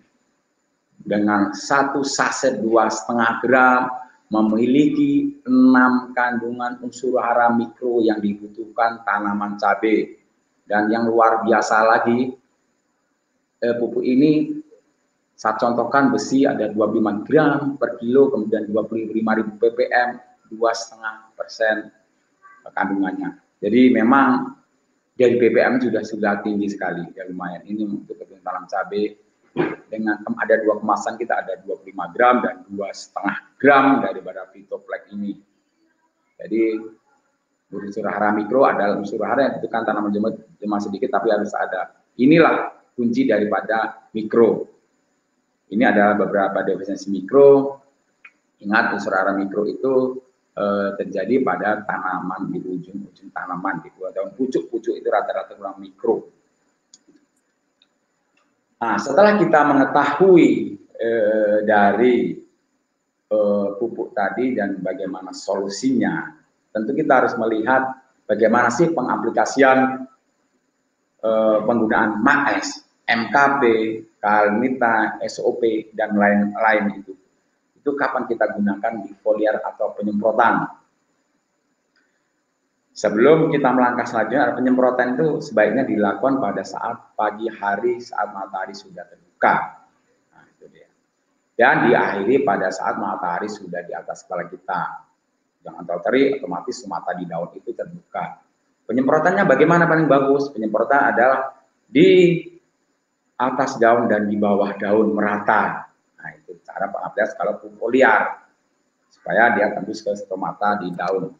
Dengan 0.97 1.57
satu 1.57 2.05
saset 2.05 2.61
dua 2.61 2.89
setengah 2.89 3.41
gram 3.41 3.81
memiliki 4.29 5.41
enam 5.49 6.13
kandungan 6.13 6.77
unsur 6.85 7.17
hara 7.17 7.49
mikro 7.49 8.03
yang 8.05 8.21
dibutuhkan 8.21 9.01
tanaman 9.09 9.57
cabai. 9.57 10.21
Dan 10.67 10.91
yang 10.91 11.09
luar 11.09 11.41
biasa 11.47 11.81
lagi, 11.81 12.35
eh, 13.63 13.73
pupuk 13.79 14.03
ini 14.03 14.56
saya 15.37 15.53
contohkan 15.61 16.09
besi 16.09 16.49
ada 16.49 16.73
25 16.73 17.21
gram 17.29 17.77
per 17.77 18.01
kilo, 18.01 18.33
kemudian 18.33 18.65
25 18.73 19.13
ribu 19.13 19.53
ppm, 19.61 20.17
dua 20.49 20.73
setengah 20.73 21.29
persen 21.37 21.93
kandungannya. 22.73 23.37
Jadi 23.61 23.93
memang 23.93 24.57
dari 25.13 25.37
ppm 25.37 25.77
sudah 25.77 26.01
sudah 26.01 26.33
tinggi 26.41 26.73
sekali, 26.73 27.05
ya 27.13 27.29
lumayan. 27.29 27.61
Ini 27.69 27.85
untuk 27.85 28.17
kebun 28.17 28.41
tanam 28.41 28.65
cabai 28.65 29.13
dengan 29.93 30.17
ada 30.25 30.55
dua 30.61 30.81
kemasan 30.81 31.21
kita 31.21 31.45
ada 31.45 31.53
25 31.65 32.13
gram 32.17 32.41
dan 32.41 32.65
dua 32.69 32.89
setengah 32.89 33.37
gram 33.61 33.85
daripada 34.01 34.49
Vitoplex 34.49 35.13
ini. 35.13 35.37
Jadi 36.37 36.81
unsur 37.73 38.05
hara 38.09 38.33
mikro 38.33 38.65
adalah 38.65 38.97
unsur 38.97 39.21
hara 39.21 39.53
yang 39.53 39.55
bukan 39.61 39.81
tanaman 39.85 40.11
jemaah 40.57 40.81
sedikit 40.81 41.13
tapi 41.13 41.29
harus 41.29 41.53
ada. 41.53 41.93
Inilah 42.17 42.73
kunci 42.97 43.29
daripada 43.29 44.09
mikro. 44.17 44.76
Ini 45.67 45.83
adalah 45.83 46.15
beberapa 46.15 46.63
defisiensi 46.63 47.11
mikro. 47.11 47.83
Ingat 48.63 48.97
unsur 48.97 49.13
hara 49.13 49.35
mikro 49.35 49.67
itu 49.67 50.17
eh, 50.55 50.89
terjadi 50.95 51.43
pada 51.43 51.83
tanaman 51.83 52.49
di 52.49 52.59
ujung-ujung 52.63 53.29
tanaman 53.35 53.83
di 53.83 53.91
dua 53.93 54.15
daun 54.15 54.33
pucuk-pucuk 54.33 54.95
itu 54.95 55.07
rata-rata 55.11 55.53
kurang 55.59 55.77
mikro. 55.83 56.31
Nah, 58.77 58.95
setelah 59.01 59.41
kita 59.41 59.59
mengetahui 59.67 60.49
eh, 60.95 61.57
dari 61.67 62.37
eh, 63.27 63.67
pupuk 63.75 64.15
tadi 64.15 64.55
dan 64.55 64.79
bagaimana 64.79 65.35
solusinya, 65.35 66.31
tentu 66.71 66.95
kita 66.95 67.25
harus 67.25 67.33
melihat 67.35 67.99
bagaimana 68.23 68.71
sih 68.71 68.87
pengaplikasian 68.93 70.07
eh, 71.21 71.57
penggunaan 71.65 72.23
MAS, 72.23 72.86
MKP, 73.07 73.61
Kalmita, 74.19 75.23
SOP, 75.23 75.95
dan 75.95 76.19
lain-lain 76.19 76.99
itu. 76.99 77.15
Itu 77.79 77.95
kapan 77.95 78.27
kita 78.27 78.51
gunakan 78.51 78.93
di 79.07 79.15
foliar 79.23 79.63
atau 79.63 79.95
penyemprotan. 79.95 80.67
Sebelum 82.91 83.53
kita 83.53 83.71
melangkah 83.71 84.03
selanjutnya, 84.03 84.57
penyemprotan 84.57 85.15
itu 85.15 85.39
sebaiknya 85.39 85.87
dilakukan 85.87 86.41
pada 86.43 86.65
saat 86.67 87.13
pagi 87.15 87.47
hari 87.47 88.01
saat 88.03 88.33
matahari 88.33 88.73
sudah 88.73 89.05
terbuka. 89.05 89.85
Nah, 90.33 90.43
itu 90.51 90.65
dia. 90.67 90.89
Dan 91.53 91.87
diakhiri 91.87 92.41
pada 92.41 92.73
saat 92.73 92.97
matahari 92.97 93.47
sudah 93.47 93.85
di 93.85 93.93
atas 93.93 94.25
kepala 94.25 94.49
kita. 94.49 94.81
Jangan 95.61 95.85
terlalu 95.85 96.03
terik, 96.09 96.27
otomatis 96.41 96.77
mata 96.89 97.13
di 97.13 97.23
daun 97.29 97.53
itu 97.53 97.69
terbuka. 97.71 98.41
Penyemprotannya 98.89 99.45
bagaimana 99.45 99.85
paling 99.85 100.09
bagus? 100.09 100.49
Penyemprotan 100.49 101.13
adalah 101.13 101.53
di 101.85 102.41
atas 103.37 103.77
daun 103.77 104.09
dan 104.09 104.25
di 104.25 104.35
bawah 104.35 104.73
daun 104.75 105.13
merata. 105.13 105.85
Nah, 106.17 106.29
itu 106.33 106.57
cara 106.65 106.89
pengaplikasian 106.89 107.37
kalau 107.37 107.53
pupuk 107.61 107.89
liar 107.93 108.43
supaya 109.13 109.53
dia 109.53 109.71
tembus 109.77 110.01
ke 110.01 110.11
stomata 110.17 110.81
di 110.81 110.89
daun. 110.91 111.31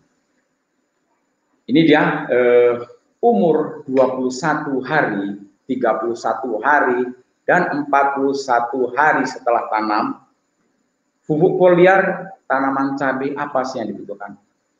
Ini 1.67 1.81
dia 1.83 2.29
eh, 2.31 2.73
umur 3.19 3.83
21 3.89 4.87
hari, 4.87 5.35
31 5.67 6.63
hari, 6.63 7.01
dan 7.43 7.83
41 7.87 8.95
hari 8.95 9.23
setelah 9.27 9.67
tanam. 9.67 10.05
Pupuk 11.27 11.59
foliar 11.59 12.31
tanaman 12.47 12.95
cabai 12.95 13.35
apa 13.35 13.67
sih 13.67 13.83
yang 13.83 13.91
dibutuhkan? 13.91 14.37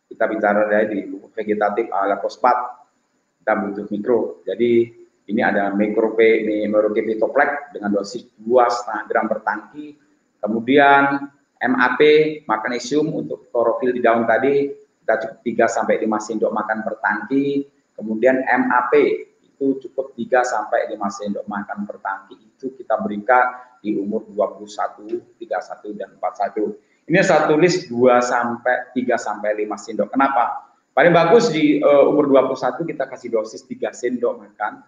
Kita 0.07 0.23
bicara 0.31 0.63
dari 0.71 1.11
pupuk 1.11 1.35
vegetatif 1.35 1.91
ala 1.91 2.23
fosfat, 2.23 2.55
kita 3.43 3.53
butuh 3.67 3.85
mikro. 3.91 4.19
Jadi 4.47 5.06
ini 5.27 5.43
ada 5.43 5.75
Merokepitoplex 5.75 7.75
dengan 7.75 7.91
dosis 7.91 8.23
2,5 8.39 9.11
gram 9.11 9.27
per 9.27 9.43
tangki. 9.43 9.99
Kemudian 10.39 11.27
MAP, 11.59 12.01
magnesium 12.47 13.11
untuk 13.11 13.51
klorofil 13.51 13.91
di 13.91 13.99
daun 13.99 14.23
tadi, 14.23 14.71
kita 15.03 15.19
cukup 15.19 15.67
3 15.67 15.67
sampai 15.67 15.95
5 15.99 16.27
sendok 16.31 16.51
makan 16.55 16.79
per 16.79 16.95
tangki. 17.03 17.67
Kemudian 17.99 18.39
MAP 18.39 18.93
itu 19.43 19.75
cukup 19.83 20.15
3 20.15 20.47
sampai 20.47 20.95
5 20.95 21.11
sendok 21.11 21.43
makan 21.43 21.83
per 21.83 21.99
tangki. 21.99 22.35
Itu 22.47 22.71
kita 22.79 22.95
berikan 23.03 23.67
di 23.83 23.99
umur 23.99 24.23
21, 24.31 25.43
31 25.43 25.99
dan 25.99 26.15
41. 26.15 26.71
Ini 27.07 27.19
satu 27.19 27.59
list 27.59 27.91
2 27.91 28.23
sampai 28.23 28.95
3 28.95 29.19
sampai 29.19 29.59
5 29.59 29.75
sendok. 29.75 30.07
Kenapa? 30.07 30.71
Paling 30.95 31.11
bagus 31.11 31.51
di 31.51 31.83
uh, 31.83 32.07
umur 32.07 32.31
21 32.31 32.87
kita 32.87 33.11
kasih 33.11 33.35
dosis 33.35 33.67
3 33.67 33.91
sendok 33.91 34.39
makan 34.39 34.87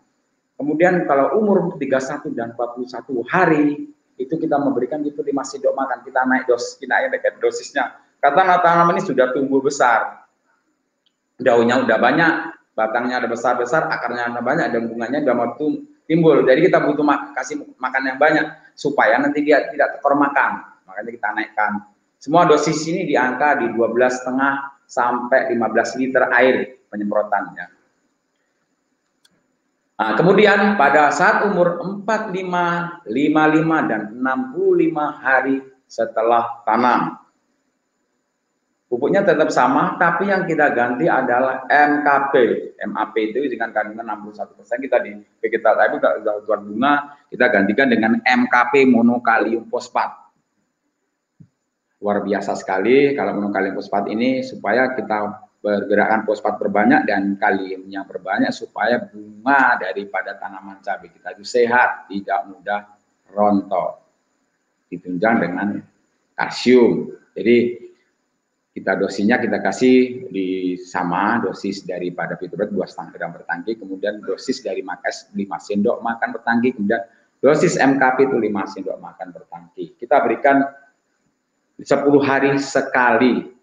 Kemudian 0.60 1.08
kalau 1.08 1.40
umur 1.40 1.80
31 1.80 2.36
dan 2.36 2.52
41 2.52 2.92
hari 3.32 3.88
itu 4.20 4.36
kita 4.36 4.60
memberikan 4.60 5.00
itu 5.08 5.24
di 5.24 5.32
masih 5.32 5.64
dok 5.64 5.72
makan, 5.72 6.04
kita 6.04 6.28
naik 6.28 6.44
dos, 6.52 6.76
kita 6.76 7.00
naik 7.00 7.40
dosisnya. 7.40 7.96
Kata 8.20 8.60
tanaman 8.60 9.00
ini 9.00 9.08
sudah 9.08 9.32
tumbuh 9.32 9.64
besar. 9.64 10.28
daunnya 11.40 11.80
udah 11.80 11.96
banyak, 11.96 12.34
batangnya 12.76 13.24
ada 13.24 13.32
besar-besar, 13.32 13.88
akarnya 13.88 14.28
ada 14.28 14.44
banyak, 14.44 14.76
dan 14.76 14.92
bunganya 14.92 15.24
udah 15.24 15.36
mau 15.40 15.56
timbul. 16.04 16.44
Jadi 16.44 16.68
kita 16.68 16.84
butuh 16.84 17.08
mak 17.08 17.32
kasih 17.32 17.64
makan 17.80 18.12
yang 18.12 18.20
banyak 18.20 18.46
supaya 18.76 19.16
nanti 19.24 19.40
dia 19.48 19.64
tidak 19.72 19.96
tekor 19.96 20.20
makan. 20.20 20.68
Makanya 20.84 21.12
kita 21.16 21.28
naikkan. 21.32 21.72
Semua 22.20 22.44
dosis 22.44 22.76
ini 22.92 23.08
di 23.08 23.16
angka 23.16 23.56
di 23.64 23.72
12 23.72 23.96
setengah 23.96 24.84
sampai 24.84 25.56
15 25.56 25.96
liter 25.96 26.28
air 26.36 26.84
penyemprotannya. 26.92 27.79
Nah, 30.00 30.16
kemudian 30.16 30.80
pada 30.80 31.12
saat 31.12 31.44
umur 31.44 31.84
45, 32.08 33.04
55, 33.04 33.92
dan 33.92 34.02
65 34.16 34.96
hari 35.20 35.60
setelah 35.92 36.64
tanam, 36.64 37.20
Pupuknya 38.90 39.22
tetap 39.22 39.54
sama, 39.54 40.02
tapi 40.02 40.34
yang 40.34 40.50
kita 40.50 40.74
ganti 40.74 41.06
adalah 41.06 41.62
MKP. 41.70 42.34
MAP 42.90 43.16
itu 43.22 43.46
dengan 43.46 43.70
kandungan 43.70 44.02
61 44.34 44.58
persen 44.58 44.82
kita 44.82 44.98
di 45.06 45.14
kita 45.46 45.78
tapi 45.78 46.02
tuan 46.02 46.66
bunga 46.66 47.22
kita 47.30 47.54
gantikan 47.54 47.86
dengan 47.86 48.18
MKP 48.18 48.90
monokalium 48.90 49.70
fosfat. 49.70 50.10
Luar 52.02 52.26
biasa 52.26 52.58
sekali 52.58 53.14
kalau 53.14 53.38
monokalium 53.38 53.78
fosfat 53.78 54.10
ini 54.10 54.42
supaya 54.42 54.98
kita 54.98 55.38
bergerakan 55.60 56.24
fosfat 56.24 56.56
berbanyak 56.56 57.04
dan 57.04 57.36
kaliumnya 57.36 58.08
berbanyak 58.08 58.56
supaya 58.56 59.04
bunga 59.04 59.76
daripada 59.76 60.40
tanaman 60.40 60.80
cabai 60.80 61.12
kita 61.12 61.36
itu 61.36 61.44
sehat, 61.44 62.08
tidak 62.08 62.48
mudah 62.48 62.82
rontok. 63.36 64.00
Ditunjang 64.88 65.36
dengan 65.44 65.68
kalsium. 66.34 67.12
Jadi 67.36 67.78
kita 68.72 68.96
dosinya 68.96 69.36
kita 69.36 69.60
kasih 69.60 70.30
di 70.32 70.80
sama 70.80 71.44
dosis 71.44 71.84
daripada 71.84 72.40
fitobrat 72.40 72.72
dua 72.72 72.88
setengah 72.88 73.12
gram 73.12 73.32
per 73.36 73.44
tangki, 73.44 73.76
kemudian 73.76 74.24
dosis 74.24 74.64
dari 74.64 74.80
makes 74.80 75.28
5 75.36 75.44
sendok 75.60 76.00
makan 76.00 76.28
per 76.32 76.42
tangki, 76.48 76.70
kemudian 76.80 77.04
dosis 77.44 77.76
MKP 77.76 78.32
itu 78.32 78.38
5 78.40 78.74
sendok 78.74 78.98
makan 79.04 79.28
per 79.36 79.44
tangki. 79.52 80.00
Kita 80.00 80.24
berikan 80.24 80.64
10 81.76 81.84
hari 82.24 82.56
sekali 82.56 83.59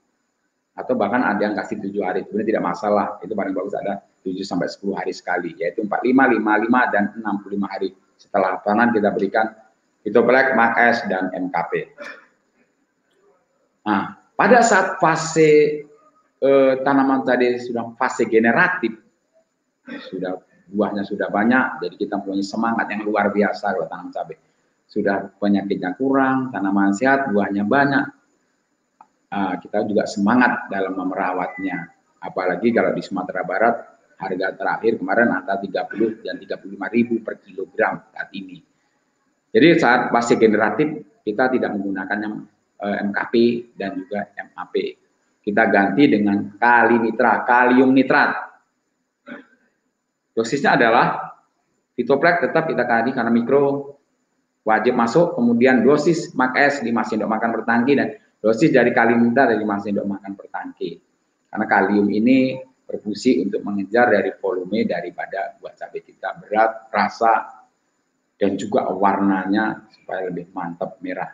atau 0.77 0.93
bahkan 0.93 1.25
ada 1.25 1.41
yang 1.41 1.57
kasih 1.57 1.81
7 1.81 1.89
hari, 2.05 2.21
sebenarnya 2.29 2.49
tidak 2.53 2.65
masalah, 2.69 3.07
itu 3.25 3.33
paling 3.33 3.57
bagus 3.57 3.73
ada 3.73 4.05
7 4.21 4.37
sampai 4.45 4.69
10 4.69 4.93
hari 4.93 5.13
sekali, 5.17 5.51
yaitu 5.57 5.81
45, 5.81 6.37
55 6.37 6.93
dan 6.93 7.05
65 7.17 7.65
hari. 7.73 7.89
Setelah 8.21 8.61
panen 8.61 8.93
kita 8.93 9.09
berikan 9.17 9.57
fitoblack, 10.05 10.53
makes 10.53 11.01
dan 11.09 11.33
MKP. 11.33 11.97
Nah, 13.89 14.21
pada 14.37 14.61
saat 14.61 15.01
fase 15.01 15.89
eh, 16.45 16.73
tanaman 16.85 17.25
tadi 17.25 17.57
sudah 17.57 17.97
fase 17.97 18.29
generatif, 18.29 18.93
sudah 20.13 20.37
buahnya 20.69 21.09
sudah 21.09 21.33
banyak, 21.33 21.81
jadi 21.81 21.95
kita 21.97 22.17
punya 22.21 22.45
semangat 22.45 22.91
yang 22.93 23.07
luar 23.07 23.33
biasa 23.33 23.73
kalau 23.73 23.89
tanam 23.89 24.13
cabai. 24.13 24.37
Sudah 24.87 25.33
penyakitnya 25.41 25.99
kurang, 25.99 26.53
tanaman 26.55 26.95
sehat, 26.95 27.33
buahnya 27.33 27.65
banyak. 27.67 28.16
Uh, 29.37 29.55
kita 29.61 29.85
juga 29.85 30.09
semangat 30.09 30.73
dalam 30.73 30.97
memerawatnya. 30.97 31.93
Apalagi 32.25 32.73
kalau 32.73 32.97
di 32.97 33.05
Sumatera 33.05 33.45
Barat, 33.45 33.77
harga 34.17 34.57
terakhir 34.57 34.97
kemarin 34.97 35.29
antara 35.29 35.61
30 35.61 36.25
dan 36.25 36.41
35 36.41 36.97
ribu 36.97 37.21
per 37.21 37.45
kilogram 37.45 38.01
saat 38.17 38.33
ini. 38.33 38.65
Jadi 39.53 39.77
saat 39.77 40.09
fase 40.09 40.41
generatif, 40.41 41.21
kita 41.21 41.53
tidak 41.53 41.77
menggunakan 41.77 42.19
yang 42.25 42.35
Eh, 42.77 42.97
MKP 43.09 43.35
dan 43.73 43.97
juga 43.97 44.29
MAP. 44.37 44.75
Kita 45.41 45.65
ganti 45.73 46.13
dengan 46.13 46.61
kali 46.61 47.01
nitra, 47.01 47.41
kalium 47.49 47.89
nitrat. 47.89 48.37
Dosisnya 50.37 50.77
adalah 50.77 51.33
fitoplek 51.97 52.45
tetap 52.45 52.69
kita 52.69 52.85
ganti 52.85 53.17
karena 53.17 53.33
mikro 53.33 53.97
wajib 54.61 54.93
masuk, 54.93 55.41
kemudian 55.41 55.81
dosis 55.89 56.37
MAKS 56.37 56.85
5 56.85 57.09
sendok 57.09 57.31
makan 57.33 57.49
per 57.57 57.63
tangki 57.65 57.97
dan 57.97 58.13
dosis 58.41 58.71
dari 58.71 58.91
kalium 58.95 59.33
dari 59.33 59.59
5 59.59 59.85
sendok 59.85 60.07
makan 60.07 60.33
per 60.37 60.47
tangki. 60.53 60.91
Karena 61.47 61.67
kalium 61.67 62.07
ini 62.11 62.61
berfungsi 62.87 63.43
untuk 63.43 63.65
mengejar 63.67 64.13
dari 64.15 64.31
volume 64.39 64.87
daripada 64.87 65.59
buah 65.59 65.75
cabai 65.75 66.01
kita 66.05 66.39
berat, 66.39 66.93
rasa, 66.93 67.67
dan 68.37 68.55
juga 68.55 68.87
warnanya 68.93 69.89
supaya 69.91 70.29
lebih 70.29 70.53
mantap 70.53 71.01
merah 71.01 71.33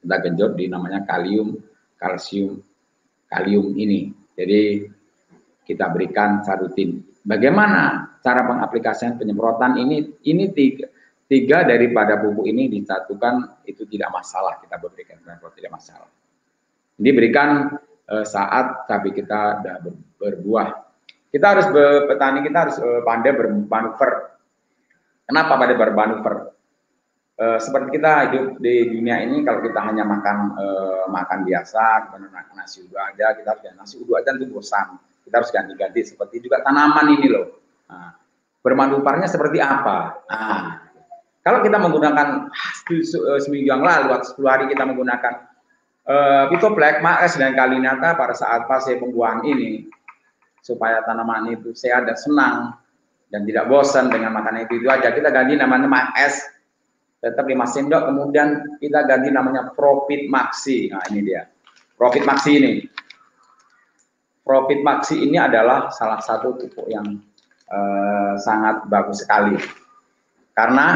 kita 0.00 0.16
genjot 0.24 0.52
di 0.56 0.64
namanya 0.66 1.04
kalium, 1.04 1.60
kalsium, 2.00 2.56
kalium 3.28 3.76
ini. 3.76 4.08
Jadi 4.32 4.88
kita 5.68 5.92
berikan 5.92 6.40
sarutin. 6.40 7.04
Bagaimana 7.20 8.16
cara 8.24 8.48
pengaplikasian 8.48 9.20
penyemprotan 9.20 9.76
ini? 9.76 10.08
Ini 10.24 10.44
tiga, 10.56 10.88
tiga 11.30 11.62
daripada 11.62 12.18
pupuk 12.18 12.42
ini 12.50 12.66
disatukan 12.66 13.62
itu 13.62 13.86
tidak 13.86 14.10
masalah 14.10 14.58
kita 14.58 14.82
berikan 14.82 15.22
penyemprot 15.22 15.54
tidak 15.54 15.78
masalah. 15.78 16.10
Ini 16.98 17.10
berikan 17.14 17.70
e, 18.10 18.26
saat 18.26 18.90
cabai 18.90 19.14
kita 19.14 19.62
ber, 19.62 19.94
berbuah. 20.18 20.68
Kita 21.30 21.46
harus 21.54 21.70
petani 22.10 22.42
kita 22.42 22.58
harus 22.66 22.76
e, 22.82 22.88
pandai 23.06 23.30
bermanuver. 23.38 24.34
Kenapa 25.30 25.54
pada 25.54 25.74
bermanuver? 25.78 26.36
Uh, 27.40 27.56
seperti 27.56 27.96
kita 27.96 28.28
hidup 28.28 28.60
di 28.60 28.92
dunia 28.92 29.24
ini 29.24 29.40
kalau 29.40 29.64
kita 29.64 29.80
hanya 29.80 30.04
makan 30.04 30.52
makan 31.08 31.48
biasa, 31.48 32.12
kemudian 32.12 32.28
makan 32.28 32.52
nasi 32.52 32.84
uduk 32.84 33.00
aja, 33.00 33.32
kita 33.32 33.56
harus 33.56 33.64
nasi 33.80 33.96
uduk 33.96 34.20
aja 34.20 34.36
itu 34.36 34.52
bosan. 34.52 35.00
Kita 35.24 35.40
harus 35.40 35.48
ganti-ganti 35.48 36.04
seperti 36.04 36.44
juga 36.44 36.60
tanaman 36.60 37.16
ini 37.16 37.32
loh. 37.32 37.48
Nah, 37.88 38.12
bermanufarnya 38.60 39.24
seperti 39.24 39.56
apa? 39.56 40.20
Nah, 40.28 40.89
kalau 41.40 41.64
kita 41.64 41.80
menggunakan 41.80 42.52
uh, 42.52 43.40
seminggu 43.40 43.68
yang 43.72 43.80
lalu 43.80 44.12
atau 44.12 44.36
10 44.36 44.44
hari 44.44 44.64
kita 44.68 44.84
menggunakan 44.84 45.48
uh, 46.04 46.72
Black, 46.76 47.00
Maes 47.00 47.40
dan 47.40 47.56
Kalinata 47.56 48.12
pada 48.12 48.36
saat 48.36 48.68
fase 48.68 49.00
pembuahan 49.00 49.40
ini. 49.48 49.88
Supaya 50.60 51.00
tanaman 51.08 51.56
itu 51.56 51.72
sehat 51.72 52.04
dan 52.04 52.20
senang 52.20 52.76
dan 53.32 53.48
tidak 53.48 53.72
bosan 53.72 54.12
dengan 54.12 54.36
makanan 54.36 54.68
itu, 54.68 54.84
itu 54.84 54.88
aja. 54.92 55.08
Kita 55.08 55.32
ganti 55.32 55.56
namanya 55.56 55.88
Maes 55.88 56.36
tetap 57.20 57.48
5 57.48 57.56
sendok 57.68 58.12
kemudian 58.12 58.76
kita 58.76 59.08
ganti 59.08 59.32
namanya 59.32 59.72
profit 59.72 60.28
maxi. 60.28 60.92
Nah 60.92 61.00
ini 61.08 61.24
dia. 61.24 61.48
Profit 61.96 62.28
maxi 62.28 62.60
ini. 62.60 62.72
Profit 64.44 64.84
maxi 64.84 65.16
ini 65.24 65.40
adalah 65.40 65.88
salah 65.88 66.20
satu 66.20 66.52
pupuk 66.60 66.88
yang 66.92 67.04
eh, 67.72 68.34
sangat 68.40 68.84
bagus 68.88 69.24
sekali 69.24 69.79
karena 70.60 70.86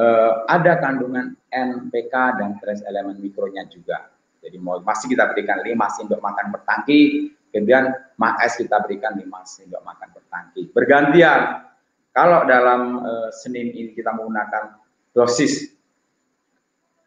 eh, 0.00 0.32
ada 0.48 0.80
kandungan 0.80 1.36
NPK 1.52 2.14
dan 2.40 2.56
trace 2.56 2.80
elemen 2.88 3.20
mikronya 3.20 3.68
juga. 3.68 4.08
Jadi 4.40 4.56
mau 4.56 4.80
masih 4.80 5.12
kita 5.12 5.28
berikan 5.28 5.60
5 5.60 5.68
sendok 6.00 6.20
makan 6.24 6.48
per 6.48 6.64
tangki 6.64 7.28
kemudian 7.52 7.92
MAS 8.16 8.56
kita 8.56 8.80
berikan 8.80 9.12
5 9.12 9.28
sendok 9.44 9.84
makan 9.84 10.08
per 10.16 10.24
tangki 10.32 10.72
bergantian 10.72 11.68
kalau 12.16 12.48
dalam 12.48 13.04
eh, 13.04 13.28
Senin 13.36 13.68
ini 13.68 13.92
kita 13.92 14.16
menggunakan 14.16 14.80
dosis 15.14 15.70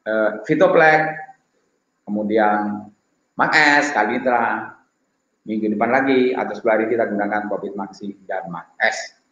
uh, 0.07 0.43
Fitoplek, 0.43 1.15
kemudian 2.03 2.87
Max, 3.33 3.89
Kalitra, 3.91 4.75
minggu 5.43 5.73
depan 5.73 5.89
lagi 5.91 6.35
atau 6.35 6.53
sebelah 6.55 6.75
hari 6.79 6.85
kita 6.91 7.09
gunakan 7.09 7.49
Covid 7.49 7.73
Maxi 7.75 8.15
dan 8.27 8.47
Max. 8.51 9.22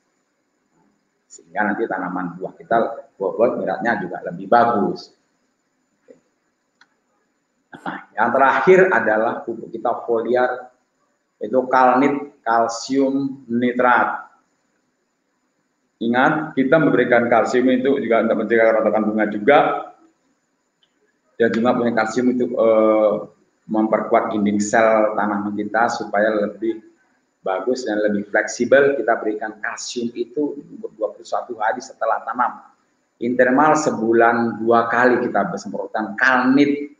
Sehingga 1.31 1.71
nanti 1.71 1.87
tanaman 1.87 2.35
buah 2.35 2.53
kita 2.59 2.77
buah-buah 3.15 3.49
beratnya 3.63 4.03
juga 4.03 4.19
lebih 4.27 4.51
bagus. 4.51 5.15
Nah, 7.71 8.11
yang 8.11 8.35
terakhir 8.35 8.91
adalah 8.91 9.39
pupuk 9.47 9.71
kita 9.71 10.03
foliar 10.03 10.75
itu 11.39 11.55
kalnit 11.71 12.35
kalsium 12.43 13.47
nitrat. 13.47 14.27
Ingat, 16.03 16.57
kita 16.57 16.81
memberikan 16.81 17.31
kalsium 17.31 17.71
itu 17.71 17.95
juga 18.03 18.27
untuk 18.27 18.43
mencegah 18.43 18.65
kerontokan 18.73 19.03
bunga 19.05 19.25
juga, 19.29 19.57
dan 21.39 21.49
juga 21.53 21.77
punya 21.77 21.93
kalsium 21.95 22.27
itu 22.35 22.45
uh, 22.57 23.29
memperkuat 23.71 24.35
dinding 24.35 24.59
sel 24.59 25.15
tanaman 25.15 25.55
kita 25.55 25.87
supaya 25.93 26.33
lebih 26.33 26.90
bagus 27.41 27.85
dan 27.85 28.01
lebih 28.01 28.29
fleksibel. 28.29 28.97
Kita 28.97 29.17
berikan 29.17 29.57
kalsium 29.61 30.09
itu 30.13 30.57
21 30.97 31.57
hari 31.61 31.81
setelah 31.81 32.21
tanam. 32.25 32.65
Interval 33.21 33.77
sebulan 33.77 34.61
dua 34.65 34.89
kali 34.89 35.21
kita 35.21 35.49
bersemprotan 35.49 36.17
kalnit. 36.17 36.93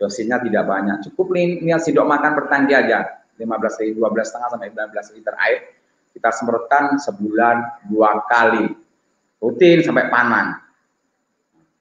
Dosisnya 0.00 0.40
tidak 0.40 0.64
banyak. 0.64 1.04
Cukup 1.12 1.36
ini 1.36 1.68
sidok 1.76 2.08
makan 2.08 2.32
per 2.32 2.44
tangki 2.48 2.72
aja. 2.72 3.20
15 3.40 3.96
12 3.96 3.96
setengah 4.20 4.48
sampai 4.52 4.68
15 4.68 5.16
liter 5.16 5.34
air 5.40 5.60
kita 6.12 6.30
semprotkan 6.36 7.00
sebulan 7.00 7.88
dua 7.88 8.20
kali 8.28 8.68
rutin 9.40 9.80
sampai 9.80 10.12
panen 10.12 10.60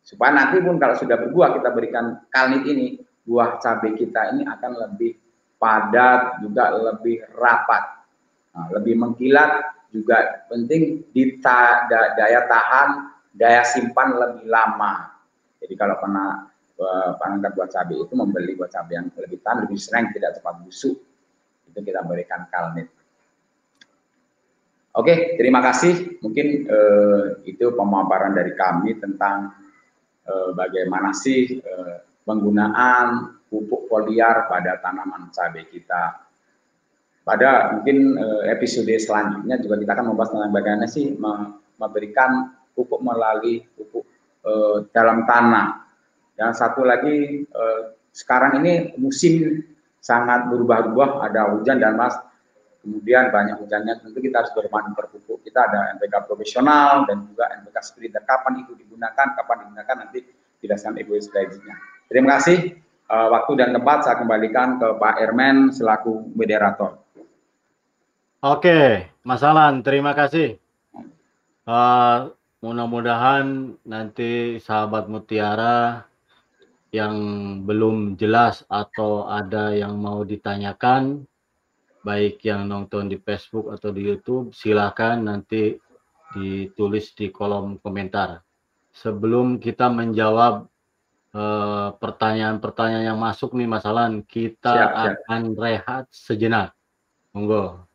supaya 0.05 0.31
nanti 0.33 0.63
pun 0.63 0.79
kalau 0.79 0.95
sudah 0.95 1.19
berbuah 1.19 1.59
kita 1.59 1.69
berikan 1.75 2.05
kalnit 2.31 2.63
ini 2.65 3.03
buah 3.27 3.59
cabai 3.61 3.93
kita 3.93 4.33
ini 4.33 4.47
akan 4.47 4.71
lebih 4.87 5.13
padat 5.59 6.39
juga 6.41 6.71
lebih 6.71 7.21
rapat 7.35 7.99
Nah, 8.59 8.67
lebih 8.75 8.99
mengkilat 8.99 9.51
juga 9.93 10.45
penting 10.49 11.07
di 11.15 11.39
ta, 11.41 11.87
da, 11.87 12.11
daya 12.17 12.43
tahan, 12.43 12.89
daya 13.33 13.63
simpan 13.63 14.19
lebih 14.19 14.51
lama. 14.51 15.15
Jadi 15.63 15.73
kalau 15.79 15.95
pernah 16.01 16.49
uh, 16.75 17.11
penangkap 17.15 17.55
buat 17.55 17.69
cabai 17.71 17.95
itu 17.95 18.13
membeli 18.19 18.59
buat 18.59 18.67
cabai 18.67 18.99
yang 18.99 19.07
lebih 19.15 19.39
tahan, 19.39 19.63
lebih 19.63 19.79
sering, 19.79 20.11
tidak 20.11 20.35
cepat 20.41 20.55
busuk. 20.65 20.97
Itu 21.71 21.79
kita 21.79 22.03
berikan 22.03 22.51
kalnit. 22.51 22.91
Oke, 24.97 25.39
terima 25.39 25.63
kasih. 25.63 26.19
Mungkin 26.19 26.67
uh, 26.67 27.39
itu 27.47 27.71
pemaparan 27.77 28.35
dari 28.35 28.57
kami 28.57 28.99
tentang 28.99 29.53
uh, 30.27 30.51
bagaimana 30.51 31.13
sih 31.13 31.61
uh, 31.61 32.03
penggunaan 32.27 33.38
pupuk 33.49 33.89
foliar 33.89 34.45
pada 34.45 34.77
tanaman 34.79 35.33
cabai 35.33 35.65
kita 35.67 36.29
pada 37.29 37.77
mungkin 37.77 38.17
uh, 38.17 38.41
episode 38.49 38.89
selanjutnya 38.89 39.61
juga 39.61 39.77
kita 39.77 39.91
akan 39.93 40.05
membahas 40.09 40.33
tentang 40.33 40.49
bagaimana 40.49 40.87
sih 40.89 41.13
memberikan 41.77 42.57
pupuk 42.73 43.05
melalui 43.05 43.61
pupuk 43.77 44.01
uh, 44.49 44.89
dalam 44.89 45.29
tanah. 45.29 45.85
Dan 46.33 46.57
satu 46.57 46.81
lagi 46.81 47.45
uh, 47.53 47.93
sekarang 48.15 48.65
ini 48.65 48.97
musim 48.97 49.61
sangat 50.01 50.49
berubah-ubah, 50.49 51.29
ada 51.29 51.53
hujan 51.53 51.77
dan 51.77 51.99
mas, 51.99 52.17
kemudian 52.81 53.29
banyak 53.29 53.61
hujannya, 53.61 53.99
tentu 54.01 54.17
kita 54.23 54.41
harus 54.41 54.51
bermanuver 54.55 55.05
pupuk. 55.13 55.45
Kita 55.45 55.69
ada 55.69 55.93
NPK 55.99 56.25
profesional 56.25 57.05
dan 57.05 57.29
juga 57.29 57.51
NPK 57.61 57.77
spritter. 57.83 58.23
Kapan 58.25 58.65
itu 58.65 58.73
digunakan, 58.73 59.37
kapan 59.37 59.67
digunakan 59.67 59.95
nanti 60.01 60.25
dijelaskan 60.57 60.97
Ibu 60.97 61.13
selanjutnya. 61.19 61.75
Terima 62.09 62.41
kasih. 62.41 62.88
Uh, 63.09 63.25
waktu 63.33 63.57
dan 63.57 63.73
tempat 63.73 64.05
saya 64.05 64.21
kembalikan 64.21 64.77
ke 64.77 64.85
Pak 65.01 65.17
Ermen 65.17 65.73
selaku 65.73 66.29
moderator. 66.37 67.01
Oke, 68.45 69.09
Mas 69.25 69.41
Alan, 69.41 69.81
terima 69.81 70.13
kasih. 70.13 70.61
Uh, 71.65 72.29
mudah-mudahan 72.61 73.73
nanti 73.81 74.61
sahabat 74.61 75.09
Mutiara 75.09 76.05
yang 76.93 77.17
belum 77.65 78.13
jelas 78.13 78.61
atau 78.69 79.25
ada 79.25 79.73
yang 79.73 79.97
mau 79.97 80.21
ditanyakan, 80.21 81.25
baik 82.05 82.45
yang 82.45 82.69
nonton 82.69 83.09
di 83.09 83.17
Facebook 83.17 83.73
atau 83.73 83.89
di 83.89 84.05
YouTube, 84.05 84.53
silakan 84.53 85.33
nanti 85.33 85.81
ditulis 86.37 87.17
di 87.17 87.33
kolom 87.33 87.81
komentar. 87.81 88.45
Sebelum 88.93 89.57
kita 89.57 89.89
menjawab 89.89 90.68
pertanyaan-pertanyaan 92.01 93.05
uh, 93.05 93.07
yang 93.13 93.19
masuk 93.21 93.53
nih 93.53 93.69
Mas 93.69 93.85
Alan, 93.85 94.25
kita 94.25 94.73
siap, 94.73 94.89
siap. 94.89 95.13
akan 95.21 95.41
rehat 95.53 96.05
sejenak. 96.09 96.73
Monggo. 97.29 97.85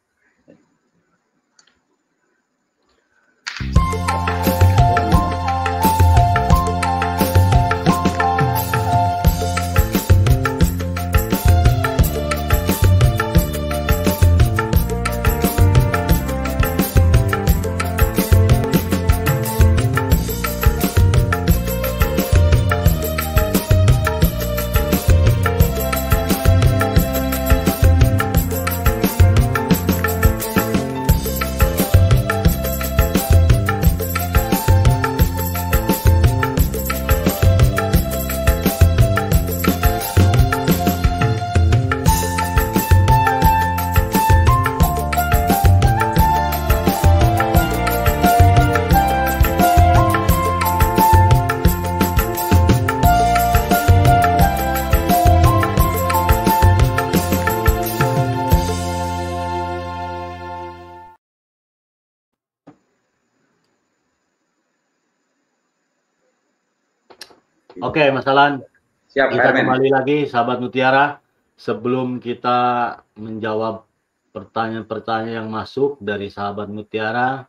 Oke, 67.95 68.11
Mas 68.11 68.27
Alan. 68.27 68.59
Siap, 69.07 69.31
kita 69.31 69.55
kembali 69.55 69.87
lagi, 69.87 70.27
sahabat 70.27 70.59
Mutiara. 70.59 71.23
Sebelum 71.55 72.19
kita 72.19 72.91
menjawab 73.15 73.87
pertanyaan-pertanyaan 74.35 75.39
yang 75.39 75.47
masuk 75.47 76.03
dari 76.03 76.27
sahabat 76.27 76.67
Mutiara, 76.75 77.47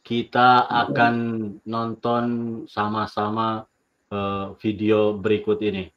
kita 0.00 0.64
akan 0.72 1.14
nonton 1.68 2.24
sama-sama 2.64 3.68
uh, 4.08 4.56
video 4.56 5.20
berikut 5.20 5.60
ini. 5.60 5.92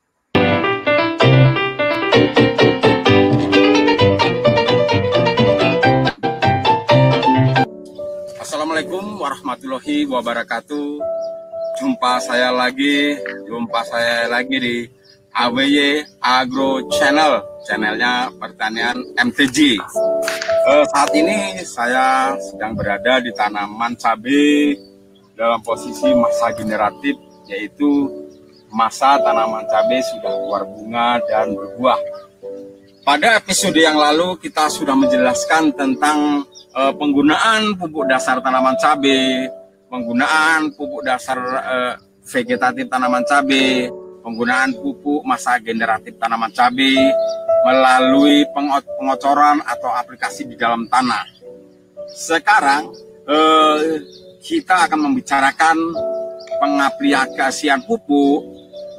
Assalamualaikum 8.36 9.15
warahmatullahi 9.15 10.04
wabarakatuh 10.12 11.00
jumpa 11.76 12.24
saya 12.24 12.56
lagi, 12.56 13.20
jumpa 13.48 13.84
saya 13.84 14.32
lagi 14.32 14.56
di 14.58 14.76
AWY 15.36 16.08
Agro 16.24 16.88
Channel, 16.88 17.44
channelnya 17.68 18.32
pertanian 18.40 18.96
MTG. 19.20 19.76
Eh, 20.66 20.84
saat 20.96 21.12
ini 21.12 21.60
saya 21.68 22.34
sedang 22.40 22.80
berada 22.80 23.20
di 23.20 23.36
tanaman 23.36 24.00
cabai 24.00 24.80
dalam 25.36 25.60
posisi 25.60 26.16
masa 26.16 26.56
generatif, 26.56 27.20
yaitu 27.52 28.08
masa 28.72 29.20
tanaman 29.20 29.68
cabai 29.68 30.00
sudah 30.16 30.32
keluar 30.32 30.64
bunga 30.64 31.20
dan 31.28 31.52
berbuah. 31.52 32.00
Pada 33.06 33.38
episode 33.38 33.78
yang 33.78 34.00
lalu 34.00 34.40
kita 34.40 34.72
sudah 34.72 34.96
menjelaskan 34.96 35.76
tentang 35.76 36.48
eh, 36.72 36.94
penggunaan 36.96 37.76
pupuk 37.76 38.08
dasar 38.08 38.40
tanaman 38.40 38.80
cabai, 38.80 39.52
penggunaan 39.95 40.75
pupuk 40.75 41.08
dasar 41.08 41.39
eh, 41.39 41.93
vegetatif 42.27 42.91
tanaman 42.91 43.23
cabai, 43.23 43.88
penggunaan 44.19 44.75
pupuk 44.75 45.23
masa 45.23 45.55
generatif 45.63 46.19
tanaman 46.19 46.51
cabai 46.51 47.15
melalui 47.63 48.43
pengocoran 48.99 49.63
atau 49.63 49.95
aplikasi 49.95 50.43
di 50.51 50.60
dalam 50.60 50.84
tanah. 50.91 51.23
Sekarang 52.12 52.91
eh, 53.23 54.03
kita 54.43 54.91
akan 54.91 54.99
membicarakan 54.99 55.77
pengaplikasian 56.60 57.88
pupuk 57.88 58.43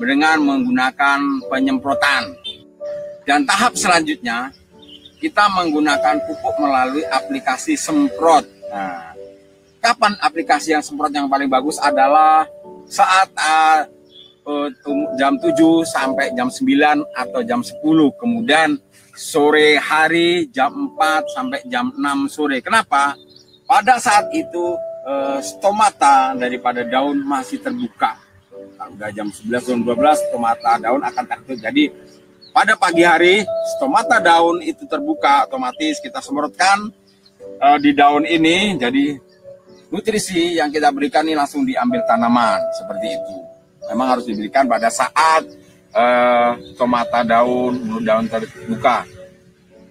dengan 0.00 0.40
menggunakan 0.40 1.20
penyemprotan. 1.52 2.32
Dan 3.26 3.44
tahap 3.44 3.76
selanjutnya 3.76 4.48
kita 5.20 5.44
menggunakan 5.50 6.24
pupuk 6.24 6.56
melalui 6.62 7.04
aplikasi 7.10 7.74
semprot. 7.74 8.44
Nah, 8.70 9.15
kapan 9.86 10.18
aplikasi 10.18 10.74
yang 10.74 10.82
semprot 10.82 11.14
yang 11.14 11.30
paling 11.30 11.46
bagus 11.46 11.78
adalah 11.78 12.42
saat 12.90 13.30
uh, 13.38 13.86
uh, 14.42 14.68
jam 15.14 15.38
7 15.38 15.54
sampai 15.86 16.34
jam 16.34 16.50
9 16.50 16.66
atau 17.14 17.40
jam 17.46 17.62
10 17.62 17.78
kemudian 18.18 18.82
sore 19.14 19.78
hari 19.78 20.50
jam 20.50 20.90
4 20.98 21.30
sampai 21.30 21.62
jam 21.70 21.94
6 21.94 22.34
sore. 22.34 22.58
Kenapa? 22.58 23.14
Pada 23.62 24.02
saat 24.02 24.26
itu 24.34 24.74
uh, 25.06 25.38
stomata 25.38 26.34
daripada 26.34 26.82
daun 26.82 27.22
masih 27.22 27.62
terbuka. 27.62 28.18
Udah 28.90 29.14
jam 29.14 29.30
11 29.30 29.70
jam 29.70 29.80
12 29.86 30.26
stomata 30.30 30.82
daun 30.82 31.02
akan 31.02 31.24
tertutup. 31.30 31.62
Jadi 31.62 31.94
pada 32.50 32.74
pagi 32.74 33.06
hari 33.06 33.46
stomata 33.78 34.18
daun 34.18 34.66
itu 34.66 34.82
terbuka 34.90 35.46
otomatis 35.46 36.02
kita 36.02 36.18
semprotkan 36.18 36.90
uh, 37.62 37.78
di 37.78 37.94
daun 37.94 38.26
ini. 38.26 38.74
Jadi 38.76 39.25
nutrisi 39.90 40.58
yang 40.58 40.68
kita 40.72 40.90
berikan 40.90 41.22
ini 41.26 41.38
langsung 41.38 41.62
diambil 41.62 42.02
tanaman 42.06 42.58
seperti 42.74 43.06
itu. 43.14 43.36
Memang 43.86 44.18
harus 44.18 44.24
diberikan 44.26 44.66
pada 44.66 44.90
saat 44.90 45.46
uh, 45.94 46.58
tomata 46.74 47.22
daun, 47.22 48.02
daun 48.02 48.26
terbuka. 48.26 49.06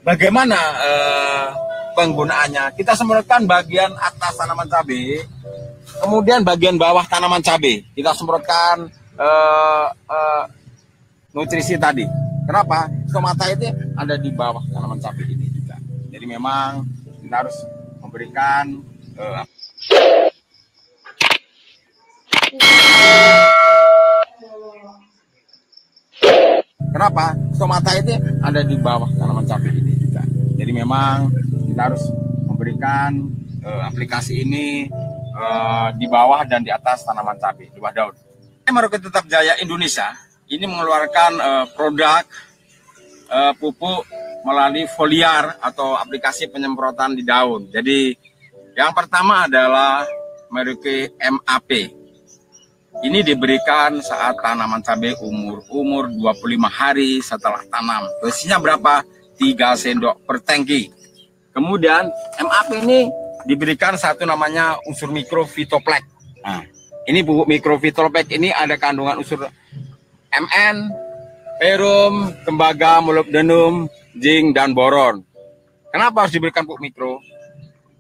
Bagaimana 0.04 0.60
uh, 0.60 1.48
penggunaannya? 1.96 2.76
Kita 2.76 2.94
semprotkan 2.94 3.48
bagian 3.48 3.96
atas 3.96 4.36
tanaman 4.36 4.68
cabai, 4.68 5.24
kemudian 6.04 6.44
bagian 6.44 6.76
bawah 6.76 7.08
tanaman 7.08 7.40
cabai. 7.40 7.88
Kita 7.96 8.12
semprotkan 8.12 8.92
uh, 9.16 9.88
uh, 9.96 10.44
nutrisi 11.32 11.80
tadi. 11.80 12.04
Kenapa? 12.46 12.86
Tomata 13.10 13.50
itu 13.50 13.72
ada 13.96 14.20
di 14.20 14.30
bawah 14.30 14.62
tanaman 14.70 15.00
cabai 15.00 15.26
ini 15.26 15.50
juga. 15.56 15.80
Jadi 16.12 16.26
memang 16.28 16.84
kita 17.24 17.36
harus 17.48 17.58
memberikan 18.04 18.84
uh, 19.18 19.42
Kenapa? 26.96 27.36
Stomata 27.52 27.92
itu 28.00 28.16
ada 28.40 28.64
di 28.64 28.80
bawah 28.80 29.12
tanaman 29.20 29.44
cabai 29.44 29.72
ini 29.78 29.94
juga. 30.00 30.24
Jadi 30.56 30.72
memang 30.72 31.28
kita 31.68 31.82
harus 31.92 32.04
memberikan 32.48 33.12
uh, 33.62 33.84
aplikasi 33.92 34.48
ini 34.48 34.88
uh, 35.36 35.92
di 35.94 36.08
bawah 36.08 36.48
dan 36.48 36.64
di 36.64 36.72
atas 36.72 37.04
tanaman 37.04 37.36
cabai, 37.36 37.68
di 37.68 37.80
bawah 37.84 37.94
daun. 37.94 38.16
Merauke 38.72 38.98
Tetap 38.98 39.28
Jaya 39.28 39.60
Indonesia 39.62 40.08
ini 40.50 40.66
mengeluarkan 40.66 41.32
uh, 41.38 41.66
produk 41.76 42.24
uh, 43.30 43.54
pupuk 43.60 44.08
melalui 44.48 44.88
foliar 44.88 45.58
atau 45.60 46.00
aplikasi 46.00 46.48
penyemprotan 46.48 47.12
di 47.12 47.28
daun. 47.28 47.70
Jadi 47.70 48.14
yang 48.76 48.92
pertama 48.92 49.48
adalah 49.48 50.06
Merauke 50.52 51.12
MAP 51.20 51.96
ini 53.04 53.20
diberikan 53.28 54.00
saat 54.00 54.40
tanaman 54.40 54.80
cabai 54.80 55.12
umur 55.20 55.60
umur 55.68 56.08
25 56.08 56.64
hari 56.72 57.20
setelah 57.20 57.60
tanam. 57.68 58.08
Dosisnya 58.24 58.56
berapa? 58.62 59.04
3 59.36 59.76
sendok 59.76 60.24
per 60.24 60.40
tangki. 60.40 60.96
Kemudian 61.52 62.08
MAP 62.40 62.68
ini 62.80 63.12
diberikan 63.44 64.00
satu 64.00 64.24
namanya 64.24 64.80
unsur 64.88 65.12
mikrofitoplek. 65.12 66.08
Nah, 66.40 66.64
ini 67.04 67.20
bubuk 67.20 67.52
mikrofitoplek 67.52 68.32
ini 68.32 68.56
ada 68.56 68.80
kandungan 68.80 69.20
unsur 69.20 69.44
MN, 70.32 70.76
perum, 71.60 72.32
tembaga, 72.48 73.04
molybdenum, 73.04 73.92
zinc 74.16 74.56
dan 74.56 74.72
boron. 74.72 75.20
Kenapa 75.92 76.28
harus 76.28 76.36
diberikan 76.36 76.64
pupuk 76.64 76.80
mikro? 76.80 77.20
mikro 77.20 77.35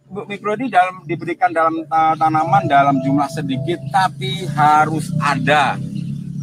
ini 0.05 0.69
dalam 0.69 1.01
diberikan 1.03 1.49
dalam 1.49 1.81
tanaman 1.89 2.69
dalam 2.69 3.01
jumlah 3.01 3.29
sedikit 3.29 3.81
tapi 3.89 4.45
harus 4.53 5.09
ada. 5.17 5.81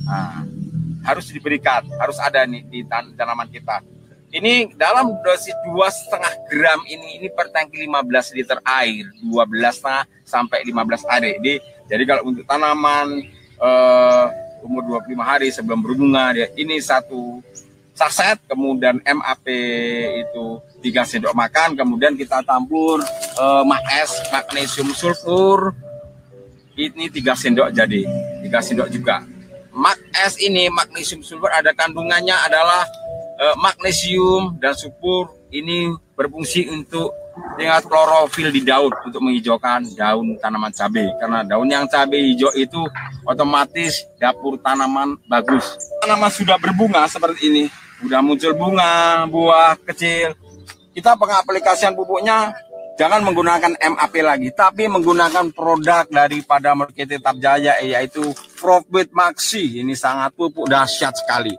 Nah, 0.02 0.42
harus 1.06 1.30
diberikan 1.30 1.86
harus 1.98 2.18
ada 2.18 2.42
nih 2.42 2.62
di 2.66 2.82
tanaman 2.88 3.46
kita. 3.46 3.82
Ini 4.32 4.72
dalam 4.80 5.12
dosis 5.20 5.52
dua 5.68 5.92
setengah 5.92 6.32
gram 6.48 6.80
ini 6.88 7.20
ini 7.20 7.28
per 7.28 7.52
tangki 7.52 7.84
15 7.84 8.32
liter 8.32 8.58
air 8.64 9.04
12 9.20 9.28
setengah 9.76 10.04
sampai 10.24 10.64
15 10.64 11.04
hari. 11.04 11.30
Jadi 11.36 11.54
jadi 11.92 12.02
kalau 12.08 12.32
untuk 12.32 12.44
tanaman 12.48 13.28
uh, 13.60 14.26
umur 14.64 15.04
25 15.04 15.20
hari 15.20 15.48
sebelum 15.52 15.84
berbunga 15.84 16.32
dia 16.32 16.48
ini 16.56 16.80
satu 16.80 17.44
saset, 18.10 18.38
kemudian 18.50 18.98
MAP 19.06 19.46
itu 20.26 20.58
tiga 20.82 21.06
sendok 21.06 21.30
makan, 21.30 21.78
kemudian 21.78 22.18
kita 22.18 22.42
campur 22.42 22.98
uh, 23.38 23.62
es 24.02 24.10
magnesium 24.34 24.90
sulfur, 24.90 25.70
ini 26.74 27.06
tiga 27.12 27.38
sendok 27.38 27.70
jadi 27.70 28.02
tiga 28.42 28.58
sendok 28.58 28.90
juga. 28.90 29.22
Mak 29.70 29.98
es 30.26 30.34
ini 30.42 30.66
magnesium 30.66 31.22
sulfur 31.22 31.48
ada 31.54 31.70
kandungannya 31.70 32.34
adalah 32.34 32.82
uh, 33.38 33.56
magnesium 33.62 34.58
dan 34.58 34.74
sulfur. 34.74 35.30
Ini 35.52 35.92
berfungsi 36.16 36.72
untuk 36.72 37.12
tingkat 37.60 37.84
klorofil 37.84 38.48
di 38.48 38.64
daun 38.64 38.88
untuk 39.04 39.20
menghijaukan 39.20 39.84
daun 39.92 40.40
tanaman 40.40 40.72
cabai. 40.72 41.12
Karena 41.20 41.44
daun 41.44 41.68
yang 41.68 41.84
cabai 41.84 42.32
hijau 42.32 42.48
itu 42.56 42.80
otomatis 43.28 44.00
dapur 44.16 44.56
tanaman 44.60 45.20
bagus. 45.28 45.76
Tanaman 46.00 46.32
sudah 46.32 46.56
berbunga 46.56 47.04
seperti 47.04 47.52
ini 47.52 47.64
udah 48.02 48.20
muncul 48.20 48.52
bunga, 48.58 49.26
buah 49.30 49.78
kecil. 49.86 50.34
Kita 50.92 51.16
pengaplikasian 51.16 51.96
pupuknya 51.96 52.52
jangan 53.00 53.24
menggunakan 53.24 53.72
MAP 53.80 54.14
lagi, 54.20 54.48
tapi 54.52 54.90
menggunakan 54.90 55.48
produk 55.54 56.04
daripada 56.10 56.76
Tetap 56.92 57.40
Jaya 57.40 57.80
yaitu 57.80 58.34
Profit 58.60 59.08
Maxi. 59.14 59.80
Ini 59.80 59.94
sangat 59.96 60.36
pupuk 60.36 60.68
dahsyat 60.68 61.16
sekali. 61.16 61.54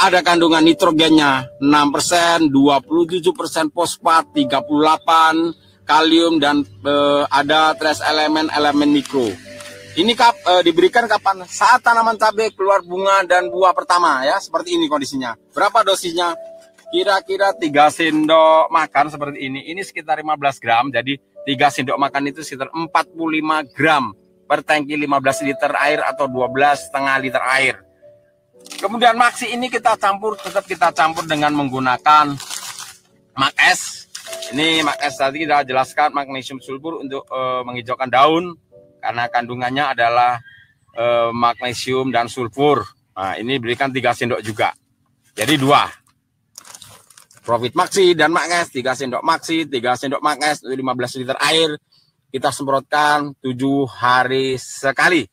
Ada 0.00 0.24
kandungan 0.24 0.64
nitrogennya 0.64 1.60
6%, 1.60 2.48
27% 2.48 3.68
fosfat, 3.68 4.32
38 4.32 5.84
kalium 5.84 6.40
dan 6.40 6.64
eh, 6.64 7.22
ada 7.28 7.76
trace 7.76 8.00
elemen-elemen 8.00 8.88
mikro. 8.88 9.49
Ini 9.90 10.14
kap, 10.14 10.38
e, 10.38 10.52
diberikan 10.62 11.10
kapan? 11.10 11.42
Saat 11.50 11.82
tanaman 11.82 12.14
cabai 12.14 12.54
keluar 12.54 12.78
bunga 12.78 13.26
dan 13.26 13.50
buah 13.50 13.74
pertama 13.74 14.22
ya, 14.22 14.38
seperti 14.38 14.78
ini 14.78 14.86
kondisinya. 14.86 15.34
Berapa 15.50 15.82
dosisnya? 15.82 16.38
Kira-kira 16.94 17.50
3 17.50 17.90
sendok 17.90 18.70
makan 18.70 19.10
seperti 19.10 19.50
ini. 19.50 19.66
Ini 19.66 19.82
sekitar 19.82 20.22
15 20.22 20.62
gram, 20.62 20.94
jadi 20.94 21.18
3 21.42 21.74
sendok 21.74 21.98
makan 21.98 22.22
itu 22.30 22.46
sekitar 22.46 22.70
45 22.70 23.66
gram 23.74 24.14
per 24.46 24.62
tangki 24.62 24.94
15 24.94 25.46
liter 25.50 25.72
air 25.82 26.06
atau 26.06 26.30
12 26.30 26.86
setengah 26.86 27.14
liter 27.18 27.42
air. 27.58 27.82
Kemudian 28.78 29.18
maksi 29.18 29.50
ini 29.50 29.66
kita 29.66 29.98
campur, 29.98 30.38
tetap 30.38 30.70
kita 30.70 30.94
campur 30.94 31.26
dengan 31.26 31.50
menggunakan 31.58 32.30
mak 33.34 33.54
es. 33.58 34.06
Ini 34.54 34.86
mak 34.86 35.02
es 35.02 35.18
tadi 35.18 35.42
kita 35.42 35.66
jelaskan 35.66 36.14
magnesium 36.14 36.62
sulfur 36.62 37.02
untuk 37.02 37.26
e, 37.26 37.40
menghijaukan 37.66 38.06
daun 38.06 38.54
karena 39.00 39.26
kandungannya 39.32 39.84
adalah 39.96 40.38
e, 40.94 41.32
magnesium 41.32 42.12
dan 42.12 42.28
sulfur. 42.28 42.84
Nah, 43.16 43.34
ini 43.40 43.56
berikan 43.56 43.90
tiga 43.90 44.12
sendok 44.12 44.44
juga. 44.44 44.70
Jadi 45.34 45.56
dua. 45.56 45.88
Profit 47.40 47.72
Maxi 47.72 48.12
dan 48.12 48.30
Magnes, 48.30 48.68
tiga 48.68 48.92
sendok 48.92 49.24
Maxi, 49.24 49.64
tiga 49.66 49.96
sendok 49.96 50.20
Magnes, 50.20 50.62
15 50.62 50.76
liter 51.24 51.38
air. 51.40 51.74
Kita 52.30 52.54
semprotkan 52.54 53.34
tujuh 53.42 53.90
hari 53.90 54.54
sekali. 54.54 55.26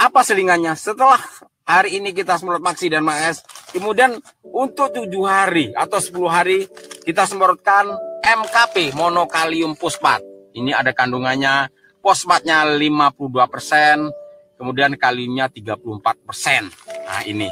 Apa 0.00 0.24
selingannya? 0.24 0.72
Setelah 0.74 1.20
hari 1.64 2.00
ini 2.00 2.12
kita 2.12 2.36
semprot 2.40 2.60
Maxi 2.60 2.88
dan 2.88 3.04
Magnes, 3.04 3.44
kemudian 3.72 4.16
untuk 4.42 4.92
tujuh 4.92 5.24
hari 5.24 5.72
atau 5.76 6.00
10 6.00 6.24
hari 6.28 6.58
kita 7.04 7.28
semprotkan 7.28 7.88
MKP, 8.24 8.96
monokalium 8.96 9.76
fosfat. 9.76 10.24
Ini 10.54 10.72
ada 10.72 10.96
kandungannya 10.96 11.68
fosfatnya 12.04 12.68
52%, 12.68 14.60
kemudian 14.60 14.92
kaliumnya 15.00 15.48
34%. 15.48 16.68
Nah, 17.08 17.24
ini. 17.24 17.48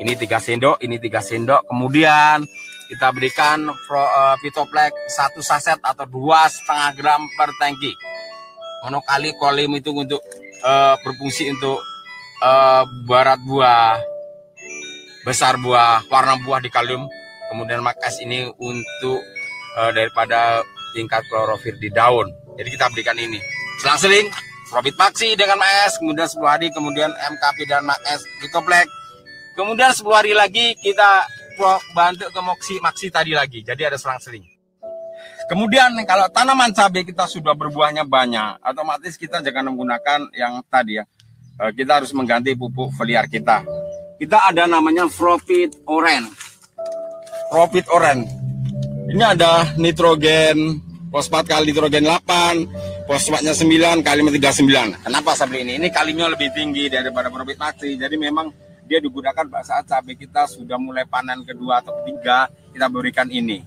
Ini 0.00 0.16
3 0.16 0.40
sendok, 0.40 0.80
ini 0.80 0.96
3 0.96 1.20
sendok. 1.20 1.68
Kemudian 1.68 2.40
kita 2.88 3.12
berikan 3.12 3.68
uh, 3.68 4.34
Vitoplek 4.40 4.96
1 5.12 5.36
saset 5.44 5.76
atau 5.76 6.08
2,5 6.08 6.96
gram 6.96 7.20
per 7.36 7.52
tangki. 7.60 7.92
Monokali 8.80 9.36
kalium 9.36 9.76
itu 9.76 9.92
untuk 9.92 10.24
uh, 10.64 10.96
berfungsi 11.04 11.52
untuk 11.52 11.84
uh, 12.40 12.88
barat 13.04 13.36
buah, 13.44 14.00
besar 15.28 15.60
buah, 15.60 16.08
warna 16.08 16.40
buah 16.40 16.64
di 16.64 16.72
kalium. 16.72 17.04
Kemudian 17.52 17.84
makas 17.84 18.24
ini 18.24 18.48
untuk 18.56 19.20
uh, 19.76 19.92
daripada 19.92 20.64
tingkat 20.96 21.20
klorofil 21.28 21.76
di 21.76 21.92
daun. 21.92 22.32
Jadi 22.56 22.68
kita 22.72 22.88
berikan 22.88 23.20
ini. 23.20 23.59
Selang-seling 23.80 24.28
Profit 24.70 24.94
Maxi 24.94 25.34
dengan 25.34 25.58
Mas, 25.58 25.98
kemudian 25.98 26.28
10 26.30 26.46
hari, 26.46 26.68
kemudian 26.70 27.10
MKP 27.10 27.66
dan 27.66 27.82
Mas 27.82 28.22
di 28.38 28.46
komplek. 28.52 28.86
Kemudian 29.58 29.90
10 29.90 30.06
hari 30.14 30.32
lagi 30.36 30.78
kita 30.78 31.26
bantu 31.96 32.30
ke 32.30 32.40
Moxi 32.44 32.74
Maxi 32.78 33.08
tadi 33.10 33.34
lagi. 33.34 33.66
Jadi 33.66 33.82
ada 33.88 33.98
selang-seling. 33.98 34.46
Kemudian 35.50 35.90
kalau 36.06 36.30
tanaman 36.30 36.70
cabai 36.70 37.02
kita 37.02 37.26
sudah 37.26 37.58
berbuahnya 37.58 38.06
banyak, 38.06 38.62
otomatis 38.62 39.18
kita 39.18 39.42
jangan 39.42 39.74
menggunakan 39.74 40.30
yang 40.38 40.62
tadi 40.70 41.02
ya. 41.02 41.04
Eh, 41.60 41.72
kita 41.74 41.98
harus 41.98 42.14
mengganti 42.14 42.54
pupuk 42.54 42.94
foliar 42.94 43.26
kita. 43.26 43.66
Kita 44.20 44.46
ada 44.46 44.70
namanya 44.70 45.10
Profit 45.10 45.82
Oren. 45.90 46.30
Profit 47.50 47.90
Oren. 47.90 48.22
Ini 49.10 49.24
ada 49.34 49.74
nitrogen, 49.74 50.78
fosfat 51.10 51.50
kali 51.50 51.74
nitrogen 51.74 52.06
8, 52.06 52.89
fosfatnya 53.10 53.50
9, 53.50 54.06
kalium 54.06 54.30
39. 54.30 55.02
Kenapa 55.02 55.34
saya 55.34 55.58
ini? 55.58 55.82
Ini 55.82 55.90
kaliumnya 55.90 56.30
lebih 56.30 56.54
tinggi 56.54 56.86
daripada 56.86 57.26
profit 57.26 57.58
maxi. 57.58 57.98
Jadi 57.98 58.14
memang 58.14 58.54
dia 58.86 59.02
digunakan 59.02 59.42
saat 59.66 59.90
cabai 59.90 60.14
kita 60.14 60.46
sudah 60.46 60.78
mulai 60.78 61.02
panen 61.10 61.42
kedua 61.42 61.82
atau 61.82 61.90
ketiga, 62.02 62.46
kita 62.70 62.86
berikan 62.86 63.26
ini. 63.26 63.66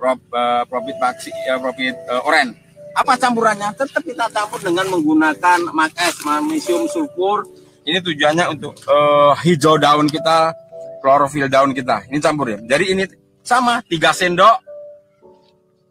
Uh, 0.00 0.64
profit 0.72 0.96
maxi, 0.96 1.28
uh, 1.52 1.60
profit 1.60 1.92
uh, 2.08 2.24
oren. 2.24 2.56
Apa 2.96 3.20
campurannya? 3.20 3.76
Tetap 3.76 4.00
kita 4.00 4.24
campur 4.32 4.56
dengan 4.64 4.88
menggunakan 4.88 5.68
magnesium, 5.68 6.24
magnesium 6.24 6.82
sulfur. 6.88 7.44
Ini 7.84 8.00
tujuannya 8.00 8.56
untuk 8.56 8.72
uh, 8.88 9.36
hijau 9.44 9.76
daun 9.76 10.08
kita, 10.08 10.56
klorofil 11.04 11.44
daun 11.52 11.76
kita. 11.76 12.08
Ini 12.08 12.24
campur 12.24 12.56
ya. 12.56 12.58
Jadi 12.64 12.84
ini 12.96 13.04
sama 13.44 13.84
3 13.84 14.16
sendok 14.16 14.56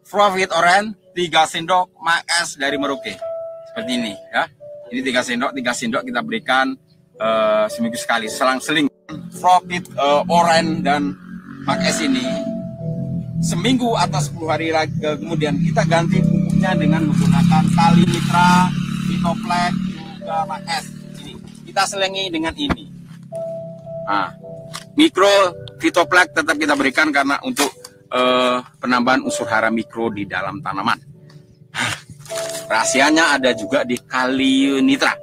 profit 0.08 0.50
oren 0.56 0.96
3 1.18 1.50
sendok 1.50 1.98
makas 1.98 2.54
dari 2.54 2.78
Merauke. 2.78 3.18
Seperti 3.66 3.90
ini 3.98 4.14
ya. 4.30 4.46
Ini 4.94 5.02
3 5.02 5.26
sendok, 5.26 5.50
3 5.50 5.74
sendok 5.74 6.02
kita 6.06 6.22
berikan 6.22 6.78
uh, 7.18 7.66
seminggu 7.66 7.98
sekali. 7.98 8.30
Selang-seling 8.30 8.86
profit 9.34 9.90
uh, 9.98 10.22
oren 10.30 10.86
dan 10.86 11.18
makas 11.66 12.06
ini 12.06 12.22
seminggu 13.42 13.98
atau 13.98 14.22
10 14.22 14.46
hari 14.46 14.70
lagi 14.70 14.94
kemudian 14.94 15.58
kita 15.58 15.82
ganti 15.90 16.22
pupuknya 16.22 16.78
dengan 16.78 17.10
menggunakan 17.10 17.64
tali 17.74 18.02
mitra, 18.06 18.70
fitoplek, 19.10 19.74
juga 20.22 20.58
S. 20.70 20.86
Ini 21.18 21.32
kita 21.66 21.82
selengi 21.82 22.30
dengan 22.30 22.54
ini. 22.54 22.86
Nah, 24.06 24.30
mikro 24.94 25.66
fitoplek 25.82 26.30
tetap 26.30 26.54
kita 26.54 26.78
berikan 26.78 27.10
karena 27.10 27.42
untuk 27.42 27.74
uh, 28.12 28.58
penambahan 28.80 29.24
unsur 29.24 29.48
hara 29.48 29.72
mikro 29.72 30.12
di 30.12 30.24
dalam 30.24 30.60
tanaman. 30.60 30.98
Rahasianya 32.68 33.40
ada 33.40 33.56
juga 33.56 33.84
di 33.84 33.96
kalium 33.96 34.84
nitrat. 34.84 35.16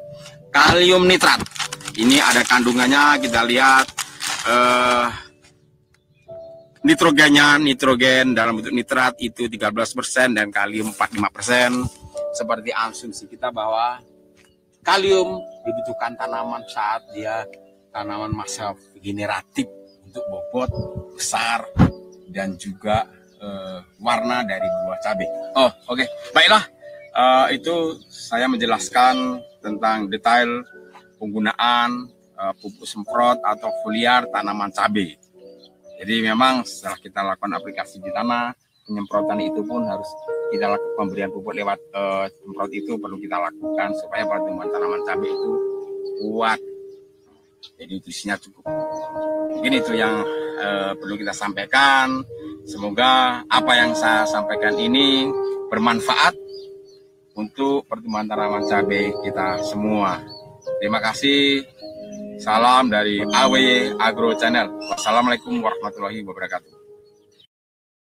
Kalium 0.49 1.05
nitrat. 1.05 1.41
Ini 1.95 2.17
ada 2.19 2.41
kandungannya 2.43 3.21
kita 3.23 3.45
lihat 3.45 3.85
uh, 4.49 5.07
nitrogennya 6.85 7.57
nitrogen 7.57 8.37
dalam 8.37 8.61
bentuk 8.61 8.73
nitrat 8.75 9.17
itu 9.17 9.49
13% 9.49 10.37
dan 10.37 10.53
kalium 10.53 10.93
45% 10.93 11.81
seperti 12.35 12.69
asumsi 12.69 13.25
kita 13.25 13.49
bahwa 13.49 13.97
kalium 14.85 15.41
dibutuhkan 15.65 16.13
tanaman 16.13 16.61
saat 16.69 17.01
dia 17.09 17.41
tanaman 17.89 18.29
masa 18.35 18.77
generatif 19.01 19.65
untuk 20.05 20.21
bobot 20.29 20.69
besar 21.17 21.65
dan 22.35 22.59
juga 22.59 23.07
uh, 23.39 23.79
warna 24.03 24.43
dari 24.43 24.67
buah 24.67 24.99
cabai. 24.99 25.27
Oh, 25.55 25.71
oke. 25.87 25.95
Okay. 25.95 26.07
Baiklah. 26.35 26.63
Uh, 27.15 27.47
itu 27.55 27.95
saya 28.11 28.51
menjelaskan 28.51 29.39
tentang 29.63 30.11
detail 30.11 30.67
penggunaan 31.15 32.11
uh, 32.35 32.53
pupuk 32.59 32.83
semprot 32.83 33.39
atau 33.39 33.71
foliar 33.87 34.27
tanaman 34.27 34.67
cabai. 34.75 35.15
Jadi 35.95 36.15
memang 36.27 36.67
setelah 36.67 36.99
kita 36.99 37.19
lakukan 37.23 37.55
aplikasi 37.55 38.03
di 38.03 38.11
tanah, 38.11 38.51
penyemprotan 38.83 39.39
itu 39.39 39.63
pun 39.63 39.87
harus 39.87 40.11
kita 40.51 40.75
lakukan 40.75 40.93
pemberian 40.99 41.31
pupuk 41.31 41.55
lewat 41.55 41.79
uh, 41.95 42.27
semprot 42.27 42.71
itu 42.75 42.99
perlu 42.99 43.15
kita 43.15 43.39
lakukan 43.39 43.95
supaya 43.95 44.27
pertumbuhan 44.27 44.69
tanaman 44.75 45.01
cabai 45.07 45.31
itu 45.31 45.51
kuat. 46.19 46.59
Jadi 47.73 47.89
nutrisinya 47.97 48.37
cukup. 48.37 48.63
Mungkin 49.57 49.73
itu 49.73 49.97
yang 49.97 50.21
uh, 50.61 50.93
perlu 50.93 51.17
kita 51.17 51.33
sampaikan. 51.33 52.21
Semoga 52.65 53.41
apa 53.45 53.71
yang 53.77 53.93
saya 53.97 54.25
sampaikan 54.29 54.77
ini 54.77 55.29
bermanfaat 55.69 56.33
untuk 57.35 57.85
pertumbuhan 57.89 58.25
tanaman 58.29 58.65
cabai 58.65 59.11
kita 59.25 59.61
semua. 59.65 60.21
Terima 60.81 61.01
kasih. 61.01 61.61
Salam 62.39 62.91
dari 62.91 63.23
AW 63.23 63.53
Agro 63.95 64.35
Channel. 64.35 64.67
Wassalamualaikum 64.91 65.55
warahmatullahi 65.63 66.19
wabarakatuh. 66.25 66.74